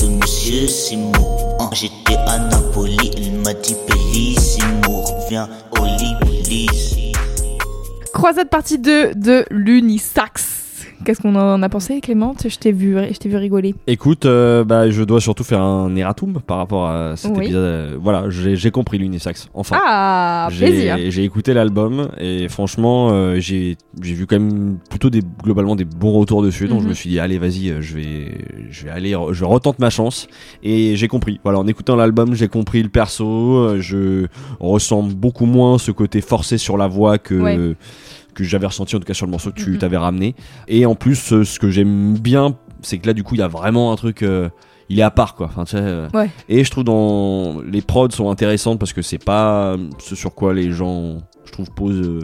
[0.00, 1.12] de Monsieur Simo.
[1.60, 5.04] Hein, J'étais à Napoli, il m'a dit Bellissimo.
[5.30, 5.86] Viens au
[8.12, 10.45] Croisade partie 2 de l'Unisax.
[11.06, 12.34] Qu'est-ce qu'on en a pensé, Clément?
[12.44, 13.76] Je t'ai vu, je t'ai vu rigoler.
[13.86, 17.44] Écoute, euh, bah, je dois surtout faire un erratum par rapport à cet Oui.
[17.44, 17.62] épisode.
[17.62, 19.48] Euh, Voilà, j'ai compris l'unisex.
[19.54, 20.96] Enfin, Ah, J'ai- plaisir.
[21.10, 26.10] J'ai écouté l'album et franchement, euh, j'ai vu quand même plutôt des, globalement des bons
[26.10, 26.66] retours dessus.
[26.66, 26.88] Donc je Mhm.
[26.90, 28.38] me suis dit, allez, vas-y, euh, je vais,
[28.70, 30.26] je vais aller, je retente ma chance.
[30.64, 31.38] Et j'ai compris.
[31.44, 33.78] Voilà, en écoutant l'album, j'ai compris le perso.
[33.78, 34.26] Je
[34.58, 37.34] ressens beaucoup moins ce côté forcé sur la voix que.
[37.34, 37.76] Ouais.
[38.36, 40.34] Que j'avais ressenti en tout cas sur le morceau que tu t'avais ramené.
[40.68, 43.42] Et en plus euh, ce que j'aime bien c'est que là du coup il y
[43.42, 44.48] a vraiment un truc euh,
[44.88, 45.46] il est à part quoi.
[45.46, 46.30] Enfin, tu sais, euh, Ouais.
[46.48, 50.54] et je trouve dans les prods sont intéressantes parce que c'est pas ce sur quoi
[50.54, 52.20] les gens je trouve posent euh,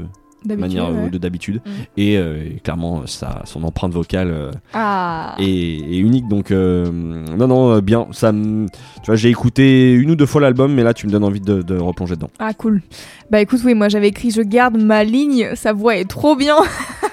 [0.47, 1.11] manière euh, ouais.
[1.11, 1.61] de d'habitude
[1.97, 5.35] et, euh, et clairement ça son empreinte vocale euh, Ah.
[5.39, 10.17] est, est unique donc euh, non non bien ça tu vois j'ai écouté une ou
[10.17, 12.83] deux fois l'album mais là tu me donnes envie de, de replonger dedans Ah cool.
[13.31, 16.57] Bah écoute, oui, moi j'avais écrit je garde ma ligne, sa voix est trop bien.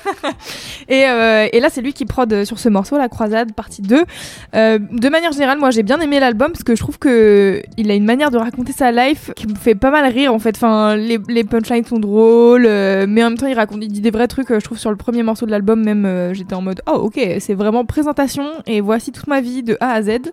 [0.89, 4.03] et, et là c'est lui qui prod sur ce morceau, La Croisade, partie 2.
[4.55, 7.89] Euh, de manière générale, moi j'ai bien aimé l'album parce que je trouve que il
[7.91, 10.55] a une manière de raconter sa life qui me fait pas mal rire en fait.
[10.57, 13.99] Enfin, les, les punchlines sont drôles, euh, mais en même temps il raconte il dit
[13.99, 14.49] des vrais trucs.
[14.49, 16.95] euh, je trouve sur le premier morceau de l'album même euh, j'étais en mode oh
[16.95, 20.31] ok c'est vraiment présentation et voici toute ma vie de A à Z.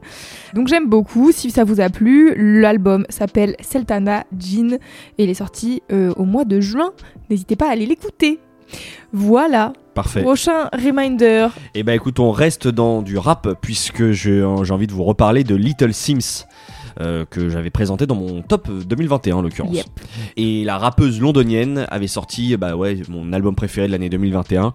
[0.55, 1.33] Donc j'aime beaucoup.
[1.33, 4.75] Si ça vous a plu, l'album s'appelle Sultana Jean
[5.19, 6.93] et il est sorti euh, au mois de juin.
[7.29, 8.39] N'hésitez pas à aller l'écouter.
[9.13, 9.73] Voilà.
[9.95, 11.49] parfait Prochain reminder.
[11.75, 15.57] Et bah écoute, on reste dans du rap puisque j'ai envie de vous reparler de
[15.57, 16.47] Little Sims.
[17.01, 19.75] Euh, que j'avais présenté dans mon top 2021 en l'occurrence.
[19.75, 19.87] Yep.
[20.37, 24.73] Et la rappeuse londonienne avait sorti bah ouais, mon album préféré de l'année 2021.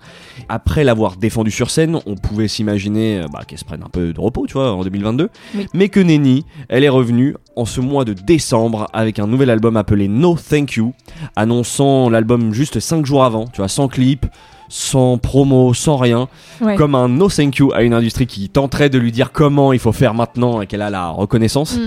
[0.49, 4.13] Après l'avoir défendu sur scène, on pouvait s'imaginer euh, bah, qu'elle se prenne un peu
[4.13, 5.29] de repos, tu vois, en 2022.
[5.55, 5.67] Oui.
[5.73, 9.77] Mais que nenni, elle est revenue en ce mois de décembre avec un nouvel album
[9.77, 10.93] appelé No Thank You,
[11.36, 14.25] annonçant l'album juste 5 jours avant, tu vois, sans clip,
[14.73, 16.29] sans promo, sans rien
[16.62, 16.75] Ouais.
[16.77, 19.79] comme un no thank you à une industrie qui tenterait de lui dire comment il
[19.79, 21.75] faut faire maintenant et qu'elle a la reconnaissance.
[21.77, 21.81] Mm.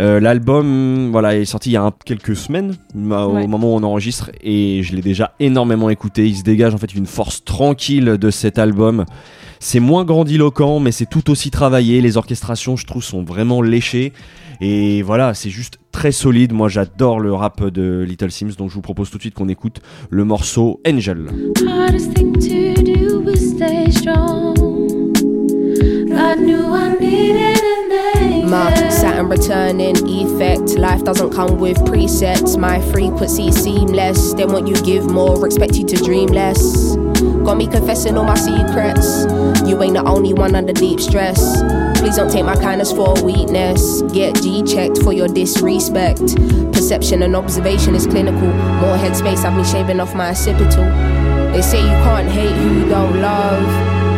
[0.00, 3.14] Euh, L'album, voilà, est sorti il y a un- quelques semaines Ouais.
[3.44, 6.26] au moment où on enregistre et je l'ai déjà énormément écouté.
[6.26, 9.04] Il se dégage en fait une force tranquille de cet album.
[9.60, 12.00] C'est moins grandiloquent, mais c'est tout aussi travaillé.
[12.00, 14.12] Les orchestrations, je trouve, sont vraiment léchées.
[14.62, 16.52] Et voilà, c'est juste très solide.
[16.52, 19.48] Moi, j'adore le rap de Little Sims, donc je vous propose tout de suite qu'on
[19.48, 21.28] écoute le morceau Angel.
[28.52, 28.90] Karma.
[28.90, 30.78] Saturn returning, effect.
[30.78, 32.58] Life doesn't come with presets.
[32.58, 34.34] My frequency seamless.
[34.34, 36.96] They want you give more, expect you to dream less.
[37.44, 39.24] Got me confessing all my secrets.
[39.66, 41.62] You ain't the only one under deep stress.
[41.98, 44.02] Please don't take my kindness for weakness.
[44.12, 46.20] Get G checked for your disrespect.
[46.72, 48.48] Perception and observation is clinical.
[48.82, 50.84] More headspace, I've been shaving off my occipital.
[51.52, 53.64] They say you can't hate who you don't love,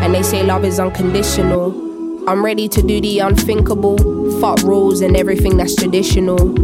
[0.03, 1.94] and they say love is unconditional.
[2.27, 3.99] I'm ready to do the unthinkable.
[4.41, 6.55] Fuck rules and everything that's traditional.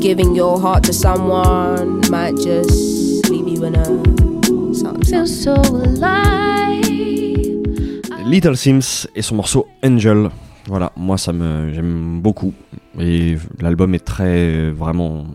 [0.00, 3.84] Giving your heart to someone might just leave you in a
[4.74, 5.04] something.
[5.04, 6.84] Feel so alive.
[8.26, 10.28] Little Sims et son morceau Angel.
[10.66, 12.52] Voilà, moi ça me j'aime beaucoup
[12.98, 15.26] et l'album est très vraiment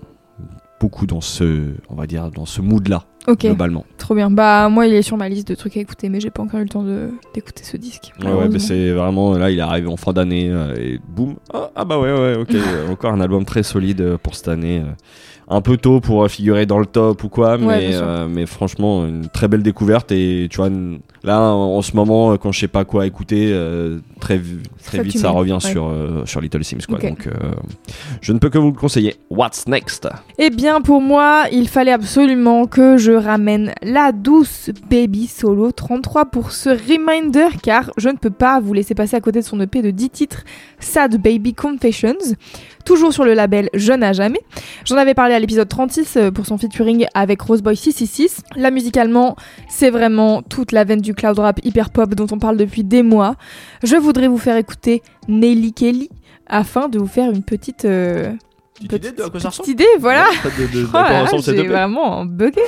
[0.82, 3.86] beaucoup dans ce on va dire dans ce mood là Ok, globalement.
[3.98, 4.30] trop bien.
[4.30, 6.60] Bah moi il est sur ma liste de trucs à écouter, mais j'ai pas encore
[6.60, 6.86] eu le temps
[7.34, 8.12] d'écouter ce disque.
[8.24, 11.36] Ouais, ouais, mais c'est vraiment là, il est arrivé en fin d'année euh, et boum.
[11.54, 12.54] Ah, ah bah ouais, ouais, ok.
[12.54, 14.84] euh, encore un album très solide euh, pour cette année.
[15.48, 19.06] Un peu tôt pour euh, figurer dans le top ou quoi, mais, euh, mais franchement,
[19.06, 20.12] une très belle découverte.
[20.12, 20.70] Et tu vois,
[21.24, 24.42] là en, en ce moment, quand je sais pas quoi écouter, euh, très,
[24.84, 25.60] très Ça vite ça revient ouais.
[25.60, 26.80] sur, euh, sur Little Sims.
[26.88, 26.98] Quoi.
[26.98, 27.30] Donc
[28.22, 29.16] je ne peux que vous le conseiller.
[29.30, 30.08] What's next?
[30.40, 36.26] Eh bien, pour moi, il fallait absolument que je ramène la douce Baby Solo 33
[36.26, 39.60] pour ce reminder, car je ne peux pas vous laisser passer à côté de son
[39.62, 40.44] EP de 10 titres
[40.80, 42.16] Sad Baby Confessions,
[42.86, 44.40] toujours sur le label Jeune à jamais.
[44.86, 48.42] J'en avais parlé à l'épisode 36 euh, pour son featuring avec Roseboy 666.
[48.56, 49.36] Là, musicalement,
[49.68, 53.04] c'est vraiment toute la veine du cloud rap hyper pop dont on parle depuis des
[53.04, 53.36] mois.
[53.84, 56.10] Je voudrais vous faire écouter Nelly Kelly
[56.48, 57.86] afin de vous faire une petite.
[57.86, 58.32] euh,
[58.76, 60.26] Petite petite- idée de à quoi ça petite idée, voilà.
[60.44, 62.62] de, de, de, Oh là j'ai vraiment bugué.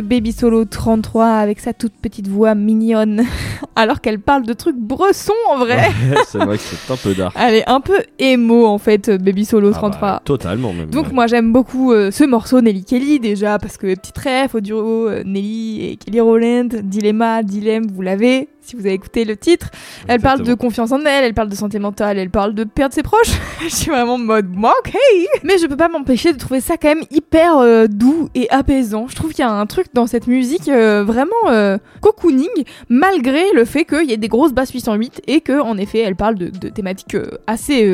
[0.00, 3.24] De Baby Solo 33 avec sa toute petite voix mignonne.
[3.76, 5.90] Alors qu'elle parle de trucs bressons en vrai.
[6.28, 7.36] c'est vrai que c'est un peu dark.
[7.38, 10.22] Elle est un peu émo en fait, Baby Solo Ah bah, 33.
[10.24, 10.90] totalement même.
[10.90, 11.12] Donc ouais.
[11.12, 15.08] moi j'aime beaucoup euh, ce morceau Nelly Kelly déjà parce que petit ref au duo
[15.08, 19.70] euh, Nelly et Kelly Rowland, Dilemma, Dilemme, vous l'avez si vous avez écouté le titre.
[20.08, 22.94] Elle parle de confiance en elle, elle parle de santé mentale, elle parle de perdre
[22.94, 23.32] ses proches.
[23.62, 24.94] je suis vraiment en mode moi ok.
[25.42, 29.06] Mais je peux pas m'empêcher de trouver ça quand même hyper euh, doux et apaisant.
[29.08, 32.48] Je trouve qu'il y a un truc dans cette musique euh, vraiment euh, cocooning
[32.88, 36.16] malgré le fait qu'il y ait des grosses basses 808 et que en effet elle
[36.16, 37.84] parle de, de thématiques assez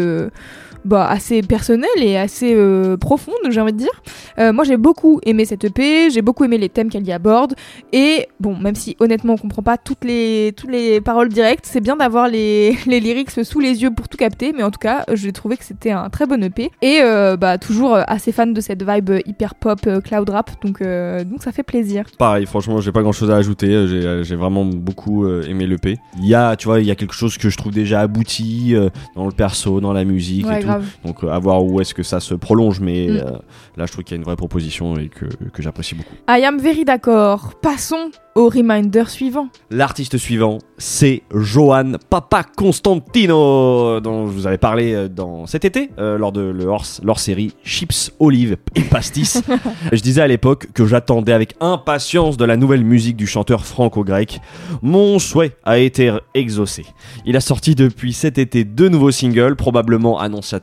[0.86, 4.02] bah, assez personnelles et assez euh, profondes j'ai envie de dire.
[4.38, 7.54] Euh, moi j'ai beaucoup aimé cette EP, j'ai beaucoup aimé les thèmes qu'elle y aborde
[7.92, 11.80] et bon même si honnêtement on comprend pas toutes les toutes les paroles directes, c'est
[11.80, 15.04] bien d'avoir les, les lyrics sous les yeux pour tout capter mais en tout cas
[15.12, 18.60] j'ai trouvé que c'était un très bon EP et euh, bah toujours assez fan de
[18.60, 22.04] cette vibe hyper pop cloud rap donc donc ça fait plaisir.
[22.18, 23.86] Pareil, franchement, j'ai pas grand chose à ajouter.
[23.88, 25.98] J'ai, j'ai vraiment beaucoup aimé l'EP.
[26.18, 28.74] Il y a, tu vois, il y a quelque chose que je trouve déjà abouti
[29.14, 30.68] dans le perso, dans la musique Ouais, et tout.
[30.78, 30.86] Grave.
[31.04, 32.80] Donc, euh, à voir où est-ce que ça se prolonge.
[32.80, 33.16] Mais Mm.
[33.16, 33.30] euh,
[33.76, 36.14] là, je trouve qu'il y a une vraie proposition et que, que j'apprécie beaucoup.
[36.28, 37.54] I am very d'accord.
[37.60, 39.48] Passons au reminder suivant.
[39.70, 45.90] L'artiste suivant, c'est Johan Papa Constantino, dont je vous avais parlé euh, dans cet été,
[45.98, 49.42] euh, lors de le hors, leur série Chips, Olives et Pastis.
[49.92, 54.40] je disais à l'époque que j'attendais avec impatience de la nouvelle musique du chanteur franco-grec.
[54.82, 56.84] Mon souhait a été exaucé.
[57.24, 60.20] Il a sorti depuis cet été deux nouveaux singles, probablement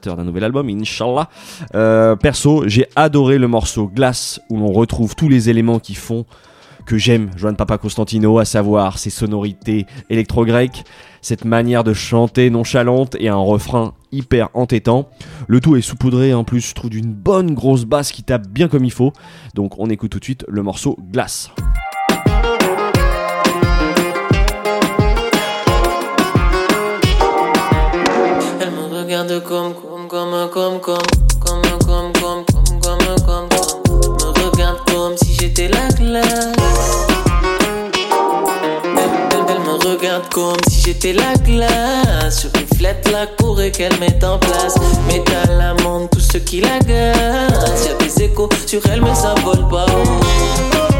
[0.09, 1.29] d'un nouvel album, Inch'Allah.
[1.75, 6.25] Euh, perso, j'ai adoré le morceau Glace, où l'on retrouve tous les éléments qui font
[6.85, 10.83] que j'aime Joan Papa Constantino, à savoir ses sonorités électro-grecques,
[11.21, 15.07] cette manière de chanter nonchalante et un refrain hyper entêtant.
[15.47, 18.67] Le tout est saupoudré en plus, je trouve, d'une bonne grosse basse qui tape bien
[18.67, 19.13] comme il faut.
[19.55, 21.49] Donc on écoute tout de suite le morceau Glace.
[29.45, 30.97] Comme quoi comme, comme, comme,
[31.43, 33.49] comme, comme, comme, comme, comme, comme, comme.
[33.49, 36.27] Me regarde comme si j'étais la glace.
[39.47, 42.43] Elle, me regarde comme si j'étais la glace.
[42.43, 44.75] Je reflète la cour et qu'elle met en place.
[45.07, 47.87] Métal amende tout ce qui l'agace.
[47.87, 50.92] Y'a des échos sur elle, mais ça vole pas haut.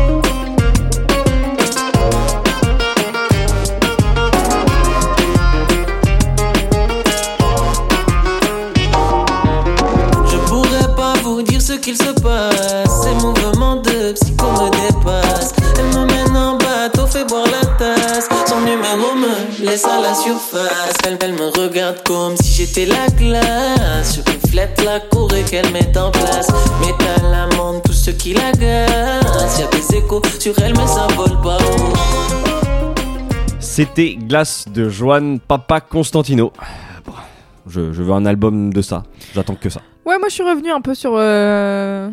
[11.84, 13.04] Qu'il se passe.
[13.04, 15.54] Ces mouvements de psycho me dépassent.
[15.78, 18.30] Elle me mène en bateau, fait boire la tasse.
[18.48, 20.94] Son numéro me laisse à la surface.
[21.06, 24.16] Elle, me regarde comme si j'étais la glace.
[24.16, 26.48] Je reflète la cour et qu'elle met en place.
[26.80, 29.60] Métal amende tout ce qui l'agace.
[29.60, 31.58] Y'a des échos sur elle, mais ça vole pas.
[33.60, 36.54] C'était Glace de Joan Papa Constantino.
[37.68, 39.04] Je veux un album de ça.
[39.34, 39.82] J'attends que ça.
[40.06, 41.14] Ouais, moi je suis revenue un peu sur.
[41.16, 42.10] euh,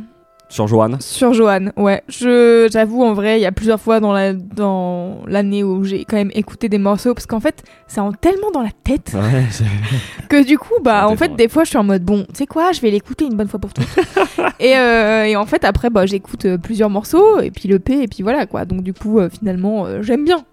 [0.48, 0.96] Sur Joan.
[1.00, 2.02] Sur Joanne, ouais.
[2.08, 6.04] Je, j'avoue, en vrai, il y a plusieurs fois dans, la, dans l'année où j'ai
[6.04, 9.44] quand même écouté des morceaux, parce qu'en fait, ça rentre tellement dans la tête Ouais,
[9.50, 9.64] c'est-
[10.28, 12.46] que du coup, bah, en fait, des fois, je suis en mode, bon, tu sais
[12.46, 13.86] quoi, je vais l'écouter une bonne fois pour toutes.
[14.60, 18.02] et, euh, et en fait, après, bah, j'écoute euh, plusieurs morceaux, et puis le P,
[18.02, 18.64] et puis voilà, quoi.
[18.64, 20.44] Donc, du coup, euh, finalement, euh, j'aime bien.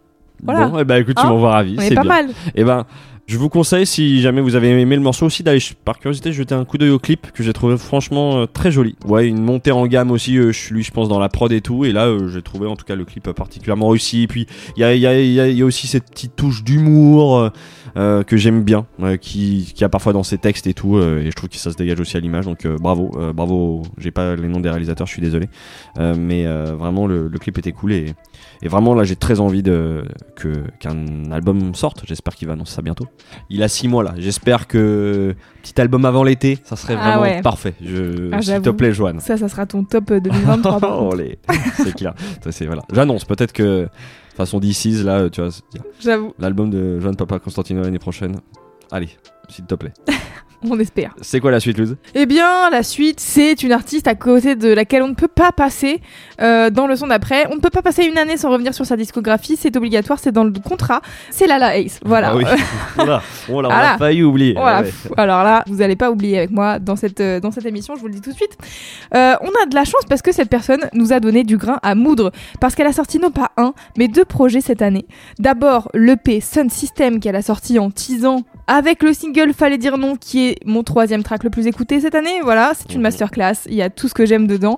[0.44, 0.68] Voilà.
[0.68, 1.76] Bon, eh ben écoute, tu Hein m'envoies ravi.
[1.80, 2.12] On est c'est pas bien.
[2.12, 2.28] mal.
[2.54, 2.86] Et ben,
[3.28, 6.56] je vous conseille, si jamais vous avez aimé le morceau aussi, d'aller par curiosité jeter
[6.56, 8.96] un coup d'œil au clip que j'ai trouvé franchement euh, très joli.
[9.06, 11.52] Ouais, une montée en gamme aussi, euh, je suis lui, je pense, dans la prod
[11.52, 11.84] et tout.
[11.84, 14.24] Et là, euh, j'ai trouvé en tout cas le clip euh, particulièrement réussi.
[14.24, 14.48] Et puis,
[14.78, 17.52] il y a, y, a, y a- y a aussi cette petite touche d'humour
[17.98, 20.98] euh, que j'aime bien, euh, qui, qui a parfois dans ses textes et tout.
[20.98, 22.46] euh, et je trouve que ça se dégage aussi à l'image.
[22.46, 23.82] Donc, bravo, bravo.
[23.98, 25.48] J'ai pas les noms des réalisateurs, je suis désolé.
[25.98, 27.94] Mais vraiment, le, le clip était cool.
[27.94, 28.14] Et,
[28.62, 30.04] et vraiment, là, j'ai très envie de,
[30.36, 32.04] que, qu'un album sorte.
[32.06, 33.08] J'espère qu'il va annoncer ça bientôt.
[33.50, 34.14] Il a six mois là.
[34.18, 37.42] J'espère que petit album avant l'été, ça serait Ah vraiment ouais.
[37.42, 37.74] parfait.
[37.84, 39.20] Je, Ah, s'il te plaît, Joanne.
[39.20, 40.80] Ça, ça sera ton top euh, 2023.
[40.80, 41.14] par Oh,
[41.84, 42.14] c'est clair.
[42.66, 42.84] Voilà.
[42.92, 43.88] J'annonce peut-être que
[44.38, 45.52] façon DC's là, tu vois,
[46.00, 48.38] J'avoue, l'album de Joanne Papa Constantino l'année prochaine.
[48.92, 49.10] Allez,
[49.50, 49.94] s'il te plaît.
[50.70, 51.14] on espère.
[51.22, 54.70] C'est quoi la suite, Luz Eh bien, la suite, c'est une artiste à côté de
[54.70, 56.02] laquelle on ne peut pas passer
[56.42, 57.48] euh, dans le son d'après.
[57.52, 60.32] On ne peut pas passer une année sans revenir sur sa discographie, c'est obligatoire, c'est
[60.32, 61.02] dans le contrat.
[61.30, 62.30] C'est Lala Ace, voilà.
[62.32, 62.44] Ah oui.
[62.98, 63.94] Oula, oh là, on Voilà.
[63.94, 64.54] a failli oublier.
[64.54, 64.80] Voilà.
[64.80, 64.92] Ouais, ouais.
[64.92, 67.96] Pff, Alors là, vous n'allez pas oublier avec moi dans cette, euh, dans cette émission,
[67.96, 68.58] je vous le dis tout de suite.
[69.16, 71.80] Euh, on a de la chance parce que cette personne nous a donné du grain
[71.84, 72.32] à moudre.
[72.60, 75.06] Parce qu'elle a sorti non pas un, mais deux projets cette année.
[75.40, 80.16] D'abord, l'EP Sun System qu'elle a sorti en teasant avec le single Fallait dire non
[80.16, 82.42] qui est mon troisième track le plus écouté cette année.
[82.44, 83.04] Voilà, c'est une Mhm.
[83.04, 84.78] masterclass, il y a tout ce que j'aime dedans.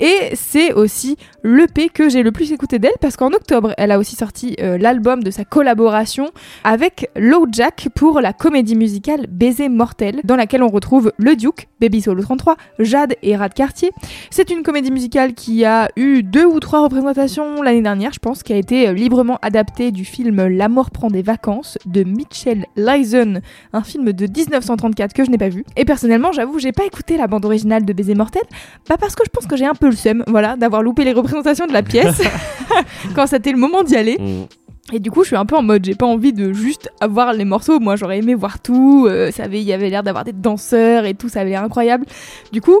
[0.00, 3.98] Et c'est aussi l'EP que j'ai le plus écouté d'elle parce qu'en octobre, elle a
[3.98, 6.30] aussi sorti euh, l'album de sa collaboration
[6.64, 11.68] avec Low Jack pour la comédie musicale Baiser mortel, dans laquelle on retrouve le Duke,
[11.80, 13.90] Baby Solo 33, Jade et Rad Cartier.
[14.30, 18.42] C'est une comédie musicale qui a eu deux ou trois représentations l'année dernière, je pense,
[18.42, 22.64] qui a été euh, librement adaptée du film La mort prend des vacances de Mitchell
[22.76, 23.40] Lyson,
[23.74, 25.64] un film de 1934 que je n'ai pas vu.
[25.76, 28.42] Et personnellement, j'avoue, j'ai pas écouté la bande originale de Baiser mortel,
[28.88, 31.12] pas parce que je pense que j'ai un peu le seum, voilà, d'avoir loupé les
[31.12, 32.22] représentations de la pièce
[33.14, 34.18] quand c'était le moment d'y aller.
[34.18, 34.46] Mm.
[34.92, 37.32] Et du coup, je suis un peu en mode, j'ai pas envie de juste avoir
[37.32, 37.80] les morceaux.
[37.80, 39.06] Moi, j'aurais aimé voir tout.
[39.08, 41.64] euh, ça avait, il y avait l'air d'avoir des danseurs et tout, ça avait l'air
[41.64, 42.04] incroyable.
[42.52, 42.80] Du coup,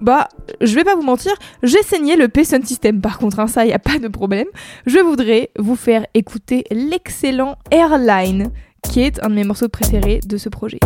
[0.00, 0.28] bah,
[0.60, 1.32] je vais pas vous mentir,
[1.62, 3.00] j'ai saigné le P-Sun System.
[3.00, 4.46] Par contre, hein, ça, y a pas de problème.
[4.86, 8.50] Je voudrais vous faire écouter l'excellent Airline,
[8.82, 10.80] qui est un de mes morceaux préférés de ce projet.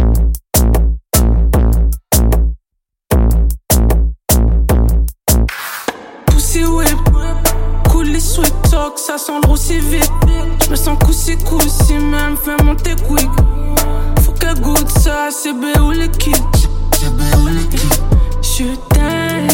[6.50, 6.98] Pussy whip,
[7.90, 10.10] cool les sweet talk, ça sent le si vite.
[10.64, 13.30] Je me sens coussi coussi, même fait monter quick.
[14.22, 16.32] Faut qu'elle goûte ça, c'est B ou les kits.
[18.42, 19.46] Je t'aime,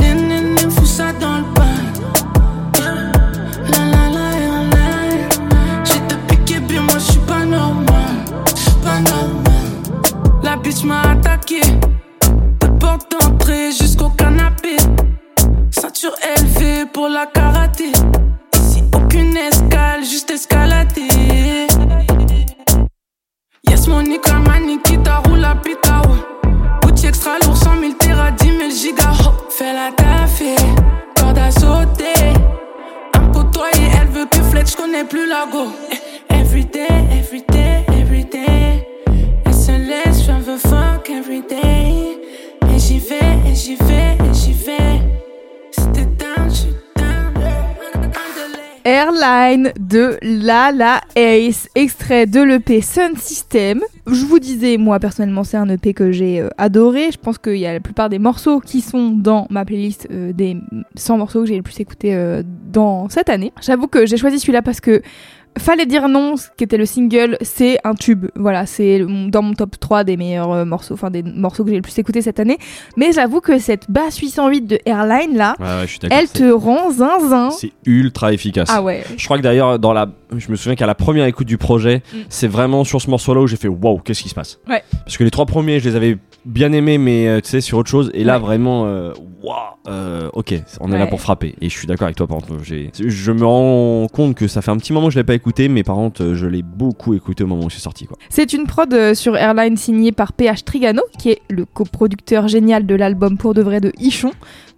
[0.00, 1.44] nénéné, fous ça dans le.
[3.68, 4.30] La la la
[5.84, 7.84] j'ai piqué bien, moi je suis pas normal.
[8.56, 9.66] J'suis pas normal.
[10.42, 14.76] La bitch m'a attaqué, de porte d'entrée jusqu'au canapé.
[15.70, 17.92] Ceinture élevée pour la karaté.
[18.54, 21.08] Ici, aucune escale, juste escalader.
[23.68, 26.50] Yes, Monica, Manikita, roule la pita, ouais.
[26.82, 29.32] Gucci extra lourd, 100 000 terra, 10 000 gigas, ho.
[29.48, 30.42] Fais la taffe,
[31.16, 32.34] corde à sauter.
[33.14, 35.68] Un côtoyer, elle veut plus flex, j'connais plus la go.
[35.92, 37.79] Eh, everyday, everyday.
[49.00, 53.80] Airline de La La Ace, extrait de l'EP Sun System.
[54.06, 57.10] Je vous disais, moi personnellement, c'est un EP que j'ai euh, adoré.
[57.10, 60.34] Je pense qu'il y a la plupart des morceaux qui sont dans ma playlist euh,
[60.34, 60.58] des
[60.96, 63.54] 100 morceaux que j'ai le plus écouté euh, dans cette année.
[63.62, 65.00] J'avoue que j'ai choisi celui-là parce que
[65.58, 68.26] Fallait dire non, ce qui était le single, c'est un tube.
[68.36, 71.76] Voilà, c'est dans mon top 3 des meilleurs euh, morceaux, enfin des morceaux que j'ai
[71.76, 72.56] le plus écouté cette année.
[72.96, 77.50] Mais j'avoue que cette basse 808 de Airline là, Ouais, ouais, elle te rend zinzin.
[77.50, 78.68] C'est ultra efficace.
[78.72, 79.04] Ah ouais.
[79.16, 82.02] Je crois que d'ailleurs, dans la, je me souviens qu'à la première écoute du projet,
[82.14, 82.18] Mm.
[82.28, 84.58] c'est vraiment sur ce morceau-là où j'ai fait waouh, qu'est-ce qui se passe?
[84.68, 84.82] Ouais.
[85.04, 87.78] Parce que les trois premiers, je les avais bien aimés, mais euh, tu sais, sur
[87.78, 88.10] autre chose.
[88.14, 88.44] Et là, Ouais.
[88.44, 89.12] vraiment, euh,
[89.42, 89.56] waouh,
[89.88, 91.54] euh, ok, on est là pour frapper.
[91.60, 92.54] Et je suis d'accord avec toi, par contre.
[92.64, 95.68] Je me rends compte que ça fait un petit moment que je l'ai pas écouté,
[95.68, 98.16] mais par contre, je l'ai beaucoup écouté au moment où c'est sorti, quoi.
[98.28, 102.94] C'est une prod sur Airline signée par PH Trigano, qui est le coproducteur génial de
[102.94, 104.32] l'album Pour de vrai de Ichon.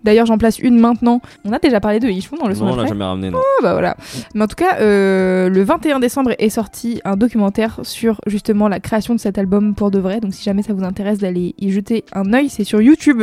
[0.04, 1.20] D'ailleurs, j'en place une maintenant.
[1.44, 3.38] On a déjà parlé de Ichon dans le son Non, on l'a jamais ramené, non.
[3.38, 3.96] Ah bah voilà.
[4.34, 8.80] Mais en tout cas, euh, le 21 décembre est sorti un documentaire sur justement la
[8.80, 10.20] création de cet album pour de vrai.
[10.20, 13.22] Donc si jamais ça vous intéresse d'aller y jeter un œil, c'est sur YouTube.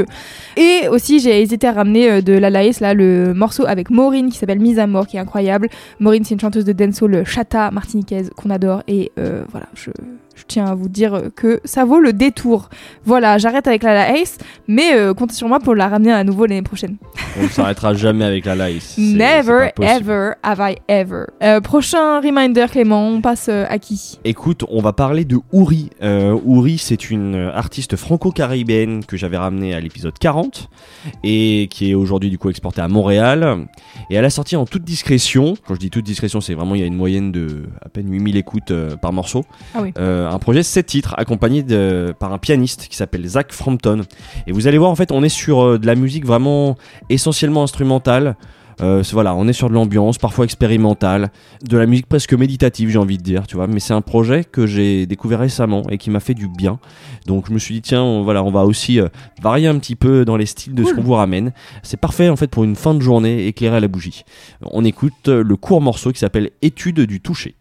[0.58, 4.30] Et aussi, j'ai hésité à ramener euh, de la Laïs là le morceau avec Maureen
[4.30, 5.70] qui s'appelle Mise à mort, qui est incroyable.
[6.00, 9.92] Maureen, c'est une chanteuse de dancehall chata martiniquaise qu'on adore et euh, voilà, je
[10.40, 12.70] je tiens à vous dire que ça vaut le détour.
[13.06, 14.38] Voilà, j'arrête avec la Ace,
[14.68, 16.98] mais euh, comptez sur moi pour la ramener à nouveau l'année prochaine.
[17.38, 21.26] On ne s'arrêtera jamais avec la c'est- Never, ever have I ever.
[21.44, 24.20] Euh, prochain reminder, Clément, on passe euh, à qui?
[24.24, 25.90] Écoute, on va parler de Ouri.
[26.02, 30.70] Euh, Ouri, c'est une euh, artiste franco-caribéenne que j'avais ramenée à l'épisode 40
[31.24, 33.66] et qui est aujourd'hui du coup exportée à Montréal.
[34.10, 36.82] Et elle a sorti en toute discrétion, quand je dis toute discrétion, c'est vraiment il
[36.82, 39.46] y a une moyenne de à peine 8000 écoutes euh, par morceau.
[39.74, 39.94] Ah oui.
[39.98, 44.02] Euh, un projet 7 titres accompagné de, par un pianiste qui s'appelle Zach Frampton.
[44.48, 46.76] Et vous allez voir, en fait, on est sur euh, de la musique vraiment
[47.10, 48.36] essentiellement instrumentale.
[48.82, 51.32] Euh, voilà, on est sur de l'ambiance, parfois expérimentale,
[51.64, 53.68] de la musique presque méditative, j'ai envie de dire, tu vois.
[53.68, 56.80] Mais c'est un projet que j'ai découvert récemment et qui m'a fait du bien.
[57.26, 59.08] Donc je me suis dit tiens, on, voilà, on va aussi euh,
[59.42, 61.52] varier un petit peu dans les styles de ce qu'on vous ramène.
[61.84, 64.24] C'est parfait en fait pour une fin de journée éclairée à la bougie.
[64.62, 67.56] On écoute euh, le court morceau qui s'appelle Étude du toucher.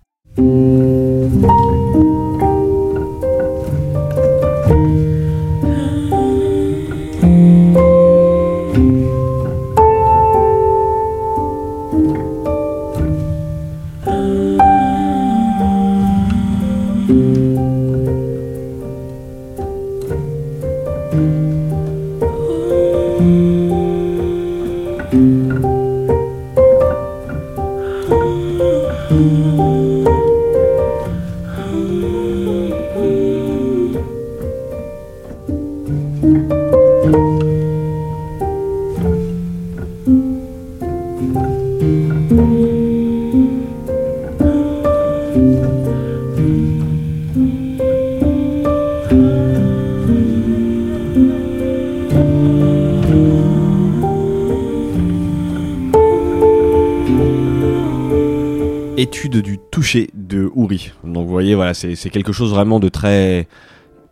[61.54, 63.46] Voilà, c'est c'est quelque chose vraiment de très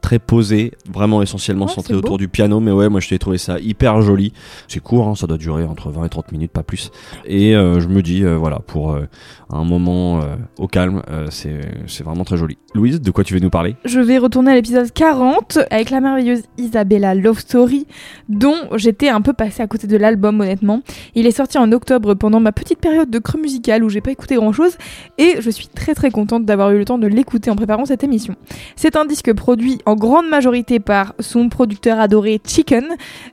[0.06, 2.18] très posé, vraiment essentiellement Ouais, centré autour beau.
[2.18, 2.60] du piano.
[2.60, 4.32] Mais ouais, moi je t'ai trouvé ça hyper joli.
[4.68, 6.92] C'est court, hein, ça doit durer entre 20 et 30 minutes, pas plus.
[7.24, 9.08] Et euh, je me dis, euh, voilà, pour euh,
[9.50, 10.20] un moment
[10.58, 12.56] au calme, c'est c'est vraiment très joli.
[12.74, 13.74] Louise, de quoi tu veux nous parler?
[13.84, 17.86] Je vais retourner à l'épisode 40 avec la merveilleuse Isabella Love Story,
[18.28, 20.82] dont j'étais un peu passée à côté de l'album, honnêtement.
[21.16, 24.12] Il est sorti en octobre pendant ma petite période de creux musical où j'ai pas
[24.12, 24.76] écouté grand chose
[25.18, 28.04] et je suis très très contente d'avoir eu le temps de l'écouter en préparant cette
[28.04, 28.36] émission.
[28.76, 32.84] C'est un disque produit en grande majorité par son producteur adoré Chicken,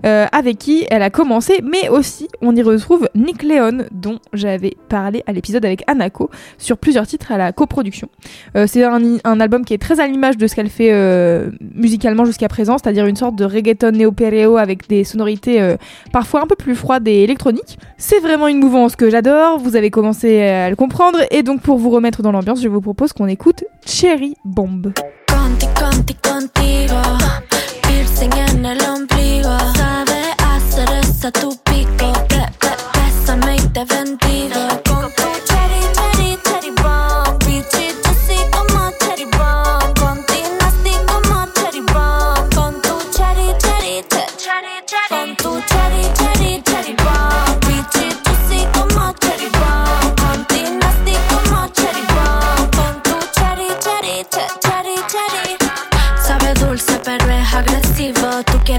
[0.06, 4.76] euh, avec qui elle a commencé, mais aussi on y retrouve Nick Leon, dont j'avais
[4.90, 8.10] parlé à l'épisode avec Anako sur plusieurs titres à la coproduction.
[8.56, 12.26] Euh, c'est un, album qui est très à l'image de ce qu'elle fait euh, musicalement
[12.26, 15.76] jusqu'à présent, c'est-à-dire une sorte de reggaeton néo-péréo avec des sonorités
[16.12, 17.78] parfois un peu plus froides et électroniques.
[17.98, 21.78] C'est vraiment une mouvance que j'adore, vous avez commencé à le comprendre, et donc pour
[21.78, 24.94] vous remettre dans l'ambiance, je vous propose qu'on écoute Cherry Bomb.
[25.44, 27.02] Conti, conti, contigo.
[27.86, 29.58] Piercing en el ombligo.
[29.76, 32.14] Sabe hacer esa tu pico.
[32.94, 34.73] Bésame y te bendigo.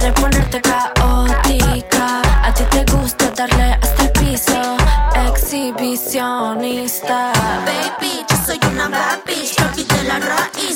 [0.04, 2.20] quieres ponerte caótica.
[2.42, 4.76] A ti te gusta darle hasta el piso.
[5.28, 7.32] Exhibicionista.
[7.64, 10.73] Baby, yo soy una bad bitch, papi de la raíz.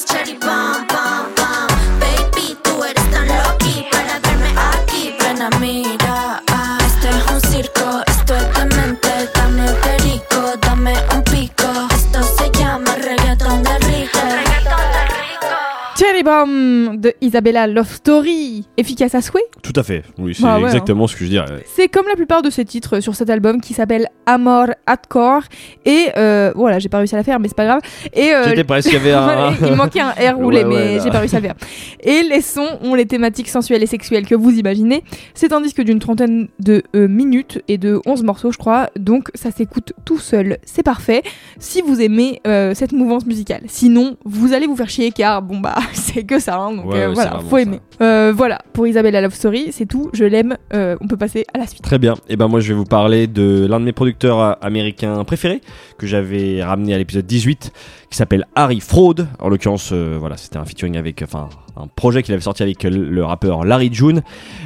[17.20, 19.42] Isabella Love Story, efficace à souhait?
[19.62, 20.02] Tout à fait.
[20.18, 21.64] Oui, c'est Bah ouais, exactement ce que je dirais.
[21.76, 25.42] C'est comme la plupart de ses titres sur cet album qui s'appelle Amor Hardcore.
[25.84, 27.80] Et euh, voilà, j'ai pas réussi à la faire, mais c'est pas grave.
[28.14, 31.00] Et euh, J'étais presque, il y avait un- il manquait un R roulé, Ouais, mais
[31.00, 31.54] j'ai pas réussi à le faire.
[32.00, 35.04] Et les sons ont les thématiques sensuelles et sexuelles que vous imaginez.
[35.34, 38.90] C'est un disque d'une trentaine de euh, minutes et de 11 morceaux, je crois.
[38.98, 40.58] Donc ça s'écoute tout seul.
[40.64, 41.22] C'est parfait
[41.58, 43.62] si vous aimez euh, cette mouvance musicale.
[43.66, 45.76] Sinon, vous allez vous faire chier car bon bah
[46.14, 46.56] c'est que ça.
[46.56, 47.80] hein, donc Ouais, euh, voilà, faut aimer.
[48.00, 50.10] Euh, voilà, pour Isabella Love Story, c'est tout.
[50.12, 50.56] Je l'aime.
[50.72, 51.82] Euh, on peut passer à la suite.
[51.82, 52.14] Très bien.
[52.28, 55.60] Et ben moi je vais vous parler de l'un de mes producteurs américains préférés
[55.98, 57.72] que j'avais ramené à l'épisode 18
[58.10, 59.16] qui s'appelle Harry Fraud.
[59.38, 61.48] En l'occurrence voilà, c'était un featuring avec enfin
[61.80, 64.22] un projet qu'il avait sorti avec le rappeur Larry June.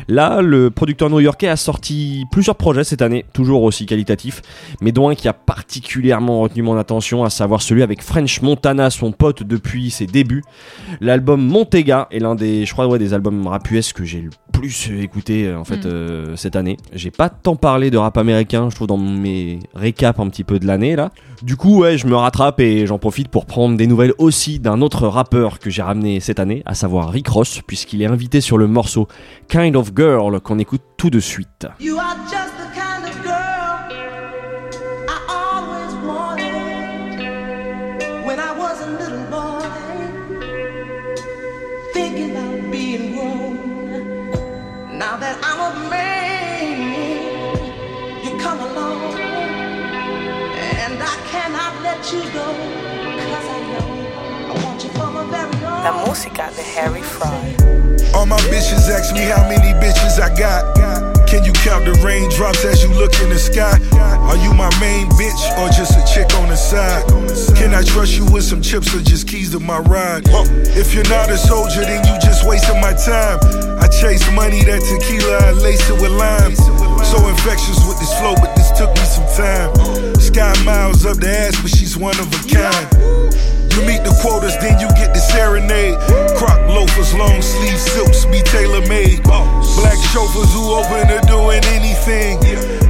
[0.08, 4.42] Là, le producteur new-yorkais a sorti plusieurs projets cette année, toujours aussi qualitatifs,
[4.80, 8.90] mais dont un qui a particulièrement retenu mon attention, à savoir celui avec French Montana,
[8.90, 10.42] son pote depuis ses débuts.
[11.00, 14.30] L'album Montega est l'un des, je crois, ouais, des albums rap US que j'ai le
[14.52, 15.86] plus écouté euh, en fait Mm.
[15.86, 16.76] euh, cette année.
[16.92, 20.58] J'ai pas tant parlé de rap américain, je trouve dans mes récaps un petit peu
[20.58, 21.10] de l'année là.
[21.42, 24.80] Du coup, ouais, je me rattrape et j'en profite pour prendre des nouvelles aussi d'un
[24.80, 28.58] autre rappeur que j'ai ramené cette année, à savoir Rick Ross, puisqu'il est invité sur
[28.58, 29.08] le morceau
[29.48, 31.66] Kind of Girl qu'on écoute tout de suite.
[55.82, 58.14] La música de Harry Fraud.
[58.14, 60.62] All my bitches ask me how many bitches I got.
[61.26, 63.80] Can you count the raindrops as you look in the sky?
[63.98, 67.02] Are you my main bitch or just a chick on the side?
[67.56, 70.22] Can I trust you with some chips or just keys to my ride?
[70.78, 73.40] If you're not a soldier, then you just wasting my time.
[73.82, 76.54] I chase money, that tequila, I lace it with lime.
[77.02, 80.14] So infectious with this flow, but this took me some time.
[80.20, 83.01] Sky miles up the ass, but she's one of a kind.
[83.74, 85.96] You meet the quotas, then you get the serenade.
[86.36, 89.22] Croc loafers, long sleeve silks be tailor made.
[89.22, 92.38] Black chauffeurs who open to doing anything.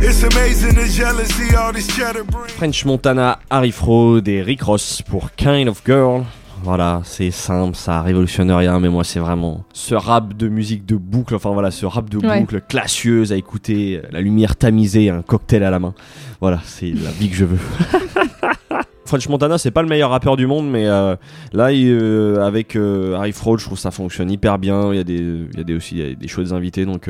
[0.02, 2.50] It's amazing the jealousy all this chatter brings.
[2.52, 6.24] French Montana, Harry Fraud et Rick Ross pour Kind of Girl.
[6.64, 10.94] Voilà, c'est simple, ça révolutionne rien, mais moi c'est vraiment ce rap de musique de
[10.94, 12.38] boucle, enfin voilà, ce rap de Ouais.
[12.40, 15.92] boucle classieuse à écouter, la lumière tamisée, un cocktail à la main.
[16.40, 17.58] Voilà, c'est la vie que je veux.
[19.04, 21.16] French Montana, c'est pas le meilleur rappeur du monde, mais euh,
[21.52, 24.92] là, il, euh, avec euh, Harry Fraud, je trouve que ça fonctionne hyper bien.
[24.92, 26.84] Il y a des, il y a des aussi il y a des chouettes invités,
[26.84, 27.08] donc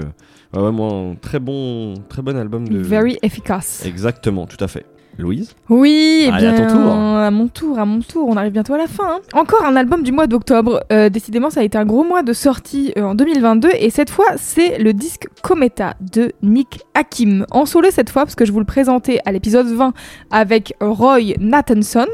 [0.54, 2.78] ouais, moi, un très bon, très bon album de.
[2.78, 3.84] Very efficace.
[3.84, 4.86] Exactement, tout à fait.
[5.18, 6.92] Louise Oui, eh Allez, à bien, ton tour.
[6.92, 9.16] à mon tour, à mon tour, on arrive bientôt à la fin.
[9.16, 9.20] hein.
[9.34, 10.82] Encore un album du mois d'octobre.
[10.90, 14.10] Euh, décidément, ça a été un gros mois de sortie euh, en 2022 et cette
[14.10, 17.44] fois, c'est le disque Cometa de Nick Hakim.
[17.50, 19.92] En solo cette fois, parce que je vous le présentais à l'épisode 20
[20.30, 22.06] avec Roy Nathanson.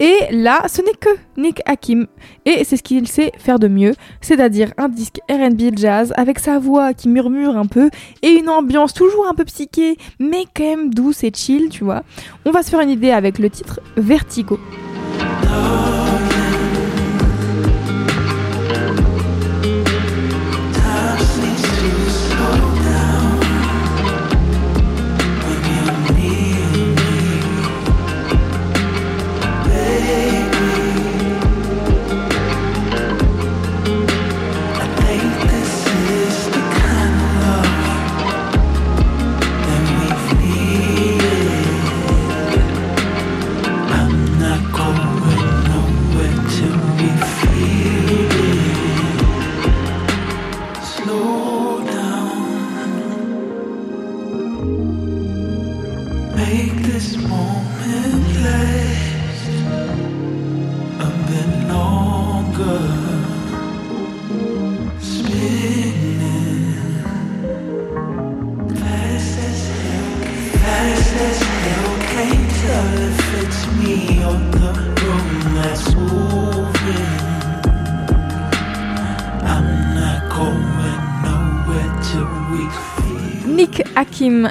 [0.00, 2.06] Et là, ce n'est que Nick Hakim.
[2.44, 6.58] Et c'est ce qu'il sait faire de mieux, c'est-à-dire un disque RB jazz avec sa
[6.58, 7.90] voix qui murmure un peu
[8.22, 12.02] et une ambiance toujours un peu psyché, mais quand même douce et chill, tu vois.
[12.44, 14.58] On va se faire une idée avec le titre Vertigo.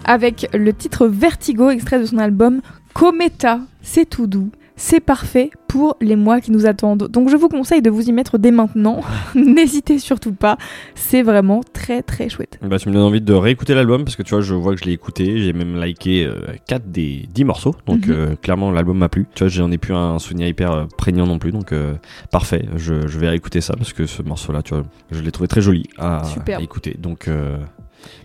[0.06, 2.62] Avec le titre Vertigo, extrait de son album
[2.94, 3.60] Cometa.
[3.82, 7.08] C'est tout doux, c'est parfait pour les mois qui nous attendent.
[7.10, 9.02] Donc je vous conseille de vous y mettre dès maintenant.
[9.36, 10.58] N'hésitez surtout pas,
[10.96, 12.60] c'est vraiment très très chouette.
[12.62, 14.80] Bah, tu me donnes envie de réécouter l'album parce que tu vois, je vois que
[14.82, 16.30] je l'ai écouté, j'ai même liké
[16.68, 18.14] 4 des 10 morceaux, donc Mhm.
[18.14, 19.26] euh, clairement l'album m'a plu.
[19.36, 21.94] Tu vois, j'en ai plus un souvenir hyper euh, prégnant non plus, donc euh,
[22.32, 25.48] parfait, je, je vais réécouter ça parce que ce morceau-là, tu vois, je l'ai trouvé
[25.48, 26.24] très joli à,
[26.58, 26.96] à écouter.
[27.00, 27.58] Donc euh,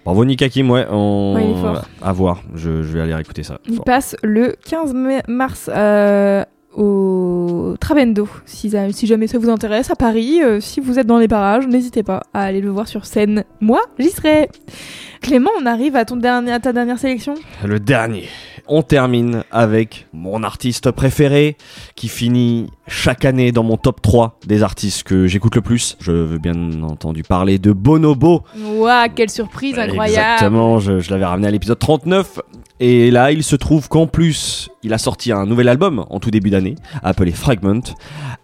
[0.04, 1.34] bravo Nick Hakim, ouais, on...
[1.36, 1.84] Ouais, il est fort.
[2.02, 3.58] à voir, je, je vais aller réécouter ça.
[3.68, 3.84] Il Fort.
[3.84, 6.44] passe le 15 mai- mars euh,
[6.76, 8.28] au Trabendo.
[8.46, 11.28] Si, ça- si jamais ça vous intéresse, à Paris, euh, si vous êtes dans les
[11.28, 13.44] parages, n'hésitez pas à aller le voir sur scène.
[13.60, 14.48] Moi, j'y serai.
[15.20, 17.34] Clément, on arrive à, ton dernier, à ta dernière sélection?
[17.64, 18.24] Le dernier.
[18.74, 21.58] On termine avec mon artiste préféré
[21.94, 25.98] qui finit chaque année dans mon top 3 des artistes que j'écoute le plus.
[26.00, 28.44] Je veux bien entendu parler de Bonobo.
[28.64, 32.40] Ouah, quelle surprise incroyable Exactement, je, je l'avais ramené à l'épisode 39.
[32.80, 36.30] Et là, il se trouve qu'en plus, il a sorti un nouvel album en tout
[36.30, 37.82] début d'année, appelé Fragment.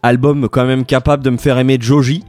[0.03, 2.23] Album quand même capable de me faire aimer Joji.